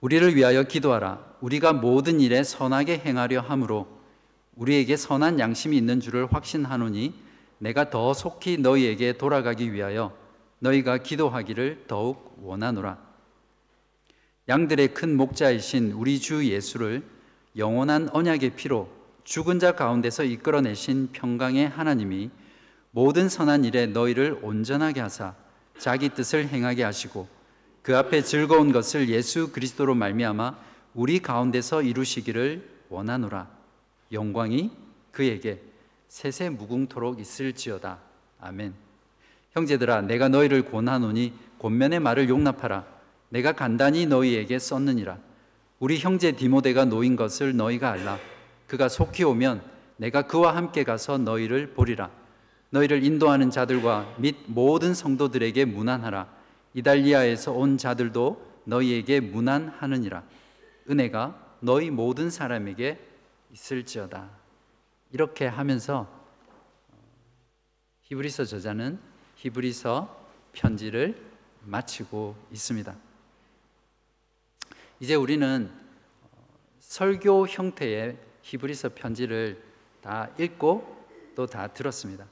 우리를 0.00 0.34
위하여 0.34 0.62
기도하라. 0.62 1.36
우리가 1.42 1.74
모든 1.74 2.18
일에 2.18 2.42
선하게 2.42 3.00
행하려 3.00 3.42
함으로 3.42 3.86
우리에게 4.54 4.96
선한 4.96 5.40
양심이 5.40 5.76
있는 5.76 6.00
줄을 6.00 6.32
확신하노니 6.32 7.12
내가 7.58 7.90
더 7.90 8.14
속히 8.14 8.56
너희에게 8.56 9.18
돌아가기 9.18 9.74
위하여 9.74 10.16
너희가 10.60 10.96
기도하기를 11.02 11.84
더욱 11.86 12.38
원하노라. 12.40 13.05
양들의 14.48 14.94
큰 14.94 15.16
목자이신 15.16 15.92
우리 15.92 16.20
주 16.20 16.46
예수를 16.46 17.02
영원한 17.56 18.08
언약의 18.12 18.50
피로 18.50 18.88
죽은 19.24 19.58
자 19.58 19.72
가운데서 19.72 20.22
이끌어내신 20.22 21.08
평강의 21.12 21.68
하나님이 21.68 22.30
모든 22.92 23.28
선한 23.28 23.64
일에 23.64 23.86
너희를 23.86 24.38
온전하게 24.42 25.00
하사 25.00 25.34
자기 25.78 26.10
뜻을 26.10 26.46
행하게 26.46 26.84
하시고 26.84 27.26
그 27.82 27.96
앞에 27.96 28.22
즐거운 28.22 28.70
것을 28.70 29.08
예수 29.08 29.50
그리스도로 29.50 29.96
말미암아 29.96 30.56
우리 30.94 31.18
가운데서 31.18 31.82
이루시기를 31.82 32.68
원하노라. 32.88 33.48
영광이 34.12 34.70
그에게 35.10 35.60
세세 36.08 36.50
무궁토록 36.50 37.18
있을지어다. 37.18 37.98
아멘. 38.40 38.74
형제들아 39.50 40.02
내가 40.02 40.28
너희를 40.28 40.70
권하노니 40.70 41.32
권면의 41.58 41.98
말을 41.98 42.28
용납하라 42.28 42.95
내가 43.28 43.52
간단히 43.52 44.06
너희에게 44.06 44.58
썼느니라 44.58 45.18
우리 45.78 45.98
형제 45.98 46.32
디모데가 46.32 46.84
놓인 46.84 47.16
것을 47.16 47.56
너희가 47.56 47.90
알라 47.90 48.18
그가 48.66 48.88
속히 48.88 49.24
오면 49.24 49.62
내가 49.96 50.22
그와 50.22 50.56
함께 50.56 50.84
가서 50.84 51.18
너희를 51.18 51.74
보리라 51.74 52.10
너희를 52.70 53.04
인도하는 53.04 53.50
자들과 53.50 54.14
및 54.18 54.36
모든 54.46 54.94
성도들에게 54.94 55.64
문안하라 55.64 56.36
이달리아에서 56.76 57.52
온 57.52 57.78
자들도 57.78 58.56
너희에게 58.64 59.20
문안하느니라. 59.20 60.22
은혜가 60.90 61.56
너희 61.60 61.90
모든 61.90 62.30
사람에게 62.30 63.00
있을지어다. 63.52 64.28
이렇게 65.10 65.46
하면서 65.46 66.06
어, 66.90 66.98
히브리서 68.02 68.44
저자는 68.44 68.98
히브리서 69.36 70.26
편지를 70.52 71.16
마치고 71.62 72.36
있습니다. 72.52 72.94
이제 75.00 75.14
우리는 75.14 75.70
어, 76.22 76.46
설교 76.80 77.46
형태의 77.48 78.18
히브리서 78.42 78.90
편지를 78.94 79.62
다 80.00 80.30
읽고 80.38 80.96
또 81.34 81.46
다 81.46 81.68
들었습니다. 81.68 82.26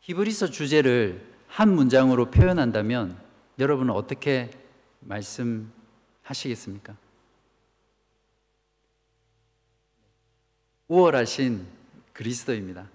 히브리서 0.00 0.46
주제를 0.46 1.26
한 1.48 1.74
문장으로 1.74 2.30
표현한다면 2.30 3.20
여러분은 3.58 3.92
어떻게 3.92 4.50
말씀하시겠습니까? 5.00 6.96
우월하신 10.86 11.66
그리스도입니다. 12.12 12.88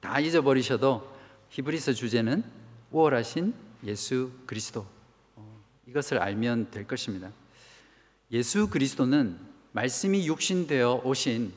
다 0.00 0.20
잊어버리셔도 0.20 1.10
히브리서 1.48 1.94
주제는 1.94 2.44
우월하신 2.92 3.54
예수 3.84 4.30
그리스도. 4.46 4.86
어, 5.36 5.60
이것을 5.86 6.18
알면 6.18 6.70
될 6.70 6.86
것입니다. 6.86 7.32
예수 8.32 8.70
그리스도는 8.70 9.38
말씀이 9.72 10.26
육신되어 10.26 11.02
오신 11.04 11.52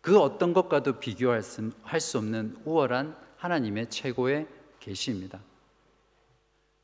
그 0.00 0.18
어떤 0.18 0.52
것과도 0.52 0.98
비교할 0.98 1.42
수 1.42 2.18
없는 2.18 2.56
우월한 2.64 3.16
하나님의 3.36 3.90
최고의 3.90 4.48
계시입니다. 4.80 5.40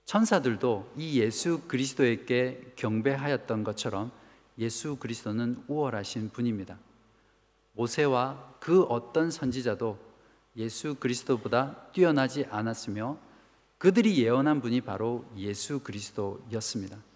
천사들도 0.05 0.93
이 0.97 1.21
예수 1.21 1.63
그리스도에게 1.67 2.73
경배하였던 2.77 3.65
것처럼 3.65 4.13
예수 4.59 4.97
그리스도는 4.97 5.65
우월하신 5.67 6.31
분입니다. 6.31 6.79
모세와 7.73 8.57
그 8.61 8.83
어떤 8.85 9.31
선지자도 9.31 9.99
예수 10.57 10.95
그리스도보다 10.95 11.87
뛰어나지 11.93 12.45
않았으며 12.45 13.19
그들이 13.79 14.23
예언한 14.23 14.61
분이 14.61 14.83
바로 14.83 15.25
예수 15.37 15.81
그리스도였습니다. 15.81 17.10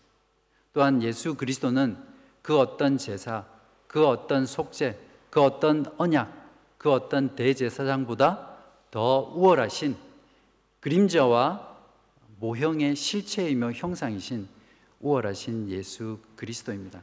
또한 0.74 1.02
예수 1.02 1.36
그리스도는 1.36 1.96
그 2.42 2.58
어떤 2.58 2.98
제사, 2.98 3.46
그 3.86 4.06
어떤 4.06 4.44
속죄, 4.44 4.98
그 5.30 5.40
어떤 5.40 5.86
언약, 5.96 6.44
그 6.76 6.90
어떤 6.90 7.34
대제사장보다 7.36 8.56
더 8.90 9.32
우월하신 9.34 9.96
그림자와 10.80 11.74
모형의 12.40 12.96
실체이며 12.96 13.72
형상이신 13.72 14.48
우월하신 15.00 15.70
예수 15.70 16.18
그리스도입니다. 16.36 17.02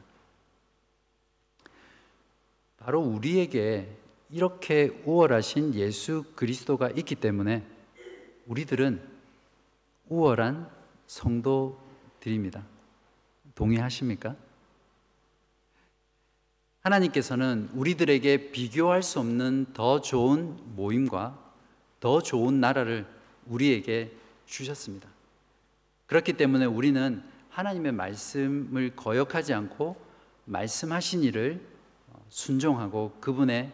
바로 2.76 3.00
우리에게 3.00 3.88
이렇게 4.30 5.02
우월하신 5.04 5.74
예수 5.74 6.24
그리스도가 6.36 6.90
있기 6.90 7.14
때문에 7.14 7.66
우리들은 8.46 9.02
우월한 10.08 10.68
성도들입니다. 11.06 12.71
동의하십니까? 13.54 14.36
하나님께서는 16.80 17.70
우리들에게 17.74 18.50
비교할 18.50 19.02
수 19.02 19.20
없는 19.20 19.66
더 19.72 20.00
좋은 20.00 20.56
모임과 20.74 21.38
더 22.00 22.20
좋은 22.20 22.60
나라를 22.60 23.06
우리에게 23.46 24.12
주셨습니다. 24.46 25.08
그렇기 26.06 26.32
때문에 26.34 26.64
우리는 26.64 27.22
하나님의 27.50 27.92
말씀을 27.92 28.96
거역하지 28.96 29.54
않고 29.54 29.96
말씀하신 30.46 31.22
일을 31.22 31.60
순종하고 32.28 33.16
그분의 33.20 33.72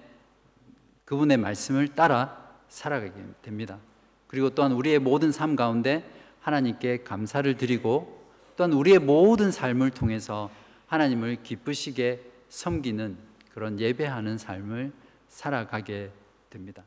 그분의 1.05 1.39
말씀을 1.39 1.89
따라 1.95 2.53
살아가게 2.69 3.13
됩니다. 3.41 3.79
그리고 4.27 4.51
또한 4.51 4.73
우리의 4.73 4.99
모든 4.99 5.33
삶 5.33 5.57
가운데 5.57 6.05
하나님께 6.41 7.03
감사를 7.03 7.57
드리고 7.57 8.18
또한 8.59 8.73
우리의 8.73 8.99
모든 8.99 9.53
삶을 9.53 9.93
통해서 9.93 10.51
하나님을 10.89 11.45
기쁘시게 11.45 12.21
섬기는 12.49 13.17
그런 13.55 13.79
예배하는 13.79 14.37
삶을 14.37 14.93
살아가게 15.29 16.11
됩니다. 16.51 16.83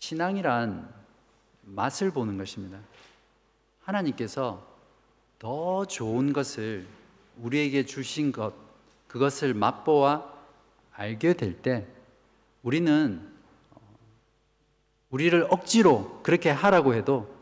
신앙이란 0.00 0.92
맛을 1.62 2.10
보는 2.10 2.36
것입니다. 2.36 2.80
하나님께서 3.84 4.66
더 5.38 5.84
좋은 5.84 6.32
것을 6.32 6.88
우리에게 7.36 7.86
주신 7.86 8.32
것, 8.32 8.52
그것을 9.06 9.54
맛보아 9.54 10.34
알게 10.90 11.34
될 11.34 11.62
때 11.62 11.86
우리는 12.64 13.24
어, 13.70 13.80
우리를 15.10 15.46
억지로 15.48 16.20
그렇게 16.24 16.50
하라고 16.50 16.94
해도 16.94 17.37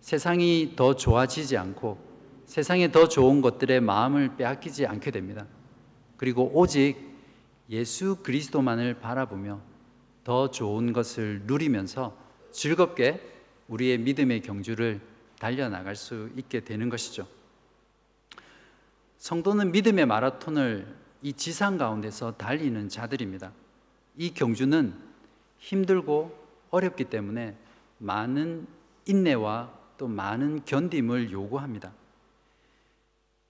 세상이 0.00 0.74
더 0.76 0.94
좋아지지 0.94 1.56
않고 1.56 1.98
세상에 2.46 2.90
더 2.90 3.08
좋은 3.08 3.40
것들의 3.42 3.80
마음을 3.80 4.36
빼앗기지 4.36 4.86
않게 4.86 5.10
됩니다. 5.10 5.46
그리고 6.16 6.50
오직 6.54 6.96
예수 7.68 8.16
그리스도만을 8.22 9.00
바라보며 9.00 9.60
더 10.24 10.50
좋은 10.50 10.92
것을 10.92 11.42
누리면서 11.44 12.16
즐겁게 12.50 13.20
우리의 13.68 13.98
믿음의 13.98 14.42
경주를 14.42 15.00
달려나갈 15.38 15.94
수 15.94 16.30
있게 16.36 16.60
되는 16.60 16.88
것이죠. 16.88 17.26
성도는 19.18 19.72
믿음의 19.72 20.06
마라톤을 20.06 20.86
이 21.22 21.32
지상 21.32 21.76
가운데서 21.76 22.36
달리는 22.36 22.88
자들입니다. 22.88 23.52
이 24.16 24.32
경주는 24.32 24.94
힘들고 25.58 26.36
어렵기 26.70 27.04
때문에 27.04 27.56
많은 27.98 28.66
인내와 29.06 29.77
또 29.98 30.08
많은 30.08 30.64
견딤을 30.64 31.30
요구합니다. 31.32 31.92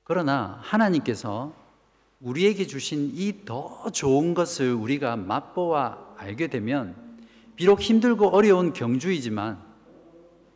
그러나 0.03 0.59
하나님께서 0.63 1.55
우리에게 2.21 2.67
주신 2.67 3.13
이 3.15 3.45
더 3.45 3.91
좋은 3.91 4.35
것을 4.35 4.73
우리가 4.73 5.17
맛보아 5.17 6.15
알게 6.17 6.49
되면 6.49 6.97
비록 7.55 7.81
힘들고 7.81 8.29
어려운 8.29 8.73
경주이지만 8.73 9.63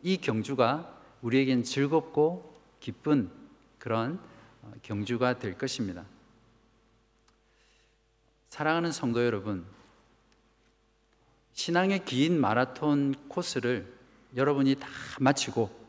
이 0.01 0.17
경주가 0.17 0.99
우리에겐 1.21 1.63
즐겁고 1.63 2.53
기쁜 2.79 3.31
그런 3.79 4.19
어, 4.61 4.71
경주가 4.81 5.39
될 5.39 5.57
것입니다. 5.57 6.03
사랑하는 8.49 8.91
성도 8.91 9.25
여러분, 9.25 9.65
신앙의 11.53 12.05
긴 12.05 12.39
마라톤 12.39 13.15
코스를 13.27 13.91
여러분이 14.35 14.75
다 14.75 14.87
마치고 15.19 15.82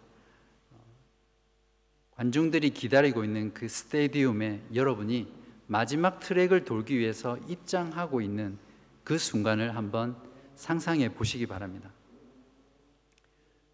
관중들이 2.17 2.71
기다리고 2.71 3.25
있는 3.25 3.53
그 3.53 3.69
스테디움에 3.69 4.63
여러분이 4.73 5.33
마지막 5.67 6.21
트랙을 6.21 6.65
돌기 6.65 6.99
위해서 6.99 7.37
입장하고 7.49 8.21
있는 8.21 8.57
그 9.03 9.19
순간을 9.19 9.75
한번 9.75 10.17
상상해 10.55 11.13
보시기 11.13 11.47
바랍니다. 11.47 11.91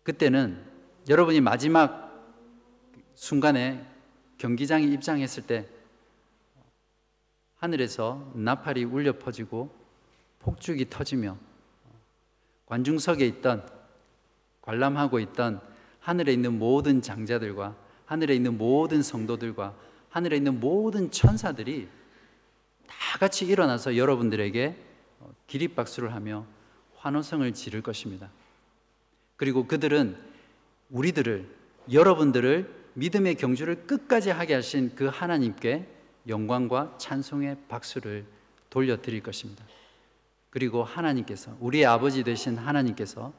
그때는 0.03 0.65
여러분이 1.09 1.41
마지막 1.41 2.09
순간에 3.15 3.87
경기장에 4.39 4.85
입장했을 4.85 5.47
때 5.47 5.69
하늘에서 7.57 8.33
나팔이 8.35 8.85
울려 8.85 9.19
퍼지고 9.19 9.71
폭죽이 10.39 10.89
터지며 10.89 11.37
관중석에 12.65 13.27
있던 13.27 13.69
관람하고 14.63 15.19
있던 15.19 15.61
하늘에 15.99 16.33
있는 16.33 16.59
모든 16.59 17.03
장자들과 17.03 17.77
하늘에 18.11 18.35
있는 18.35 18.59
모든 18.59 19.05
성도들과 19.05 19.73
하늘에 20.09 20.37
있는 20.37 20.59
모든 20.59 21.13
천사들이 21.13 21.87
다 22.89 23.19
같이 23.21 23.47
일어나서 23.47 23.97
여러분들에게 23.97 24.75
기립박수를 25.47 26.13
하며 26.13 26.45
환호성을 26.97 27.55
지를 27.55 27.83
것입니다. 27.83 28.29
그리고 29.37 29.69
그들은 29.69 30.17
우리들을 30.91 31.47
여러분들을 31.93 32.75
믿음의 32.95 33.37
경주를 33.37 33.87
끝까지 33.87 34.31
하게 34.31 34.55
하신 34.55 34.97
그 34.97 35.07
하나님께 35.07 35.87
영광과 36.27 36.97
찬송의 36.99 37.59
박수를 37.69 38.27
돌려드릴 38.71 39.23
것입니다. 39.23 39.65
그리고 40.51 40.83
하나님께서 40.83 41.57
우리의 41.61 41.87
아버지 41.87 42.25
되신 42.25 42.59
하나님께서 42.59 43.33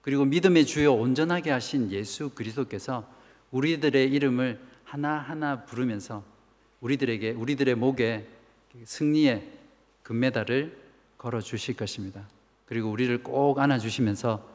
그리고 0.00 0.24
믿음의 0.24 0.64
주요 0.64 0.94
온전하게 0.94 1.50
하신 1.50 1.90
예수 1.90 2.30
그리스도께서 2.30 3.20
우리들의 3.52 4.10
이름을 4.10 4.60
하나하나 4.84 5.64
부르면서 5.64 6.24
우리들에게 6.80 7.30
우리들의 7.30 7.74
목에 7.76 8.26
승리의 8.84 9.48
금메달을 10.02 10.76
걸어 11.16 11.40
주실 11.40 11.76
것입니다. 11.76 12.26
그리고 12.66 12.90
우리를 12.90 13.22
꼭 13.22 13.58
안아 13.58 13.78
주시면서 13.78 14.50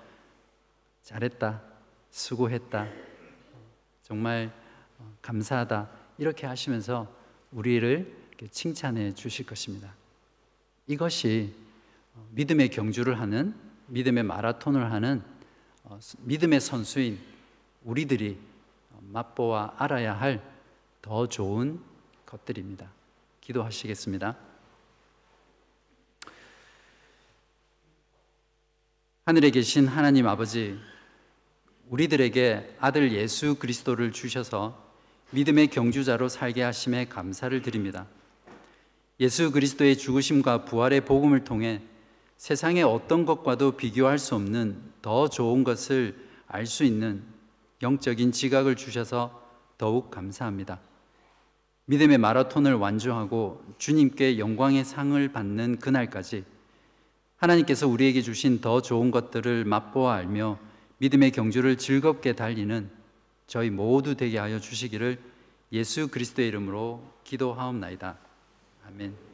잘했다. 1.04 1.62
수고했다. 2.12 2.88
정말 4.04 4.52
감사하다. 5.22 5.90
이렇게 6.18 6.46
하시면서 6.46 7.08
우리를 7.52 8.14
칭찬해 8.52 9.14
주실 9.14 9.46
것입니다. 9.46 9.94
이것이 10.88 11.54
믿음의 12.32 12.70
경주를 12.70 13.20
하는 13.20 13.56
믿음의 13.88 14.24
마라톤을 14.24 14.92
하는 14.92 15.22
어, 15.84 16.00
믿음의 16.24 16.60
선수인 16.60 17.20
우리들이 17.84 18.38
맛보아 19.12 19.74
알아야 19.78 20.14
할 20.14 20.58
더 21.08 21.26
좋은 21.26 21.80
것들입니다. 22.26 22.92
기도하시겠습니다. 23.40 24.36
하늘에 29.26 29.50
계신 29.52 29.88
하나님 29.88 30.28
아버지, 30.28 30.78
우리들에게 31.88 32.76
아들 32.82 33.14
예수 33.14 33.56
그리스도를 33.56 34.12
주셔서 34.12 34.86
믿음의 35.32 35.68
경주자로 35.68 36.28
살게 36.28 36.62
하심에 36.62 37.06
감사를 37.06 37.62
드립니다. 37.62 38.06
예수 39.22 39.54
그리스도의 39.54 39.98
죽으심과 39.98 40.66
부활의 40.66 41.06
복음을 41.06 41.46
통해 41.46 41.82
세상의 42.36 42.84
어떤 42.84 43.26
것과도 43.26 43.78
비교할 43.78 44.20
수 44.20 44.36
없는 44.36 44.92
더 45.02 45.30
좋은 45.30 45.64
것을 45.64 46.28
알 46.48 46.66
수 46.66 46.84
있는 46.84 47.24
영적인 47.82 48.32
지각을 48.32 48.76
주셔서 48.76 49.44
더욱 49.78 50.10
감사합니다. 50.12 50.80
믿음의 51.86 52.18
마라톤을 52.18 52.74
완주하고 52.74 53.64
주님께 53.78 54.40
영광의 54.40 54.84
상을 54.84 55.32
받는 55.32 55.80
그날까지 55.80 56.44
하나님께서 57.38 57.88
우리에게 57.88 58.22
주신 58.22 58.60
더 58.60 58.82
좋은 58.82 59.12
것들을 59.12 59.64
맛보아 59.64 60.16
알며 60.16 60.60
믿음의 60.98 61.32
경주를 61.32 61.78
즐겁게 61.78 62.34
달리는 62.34 62.90
저희 63.46 63.70
모두 63.70 64.16
되게 64.16 64.38
하여 64.38 64.60
주시기를 64.60 65.20
예수 65.72 66.08
그리스도의 66.08 66.48
이름으로 66.50 67.02
기도하옵나이다. 67.24 68.18
아멘. 68.88 69.27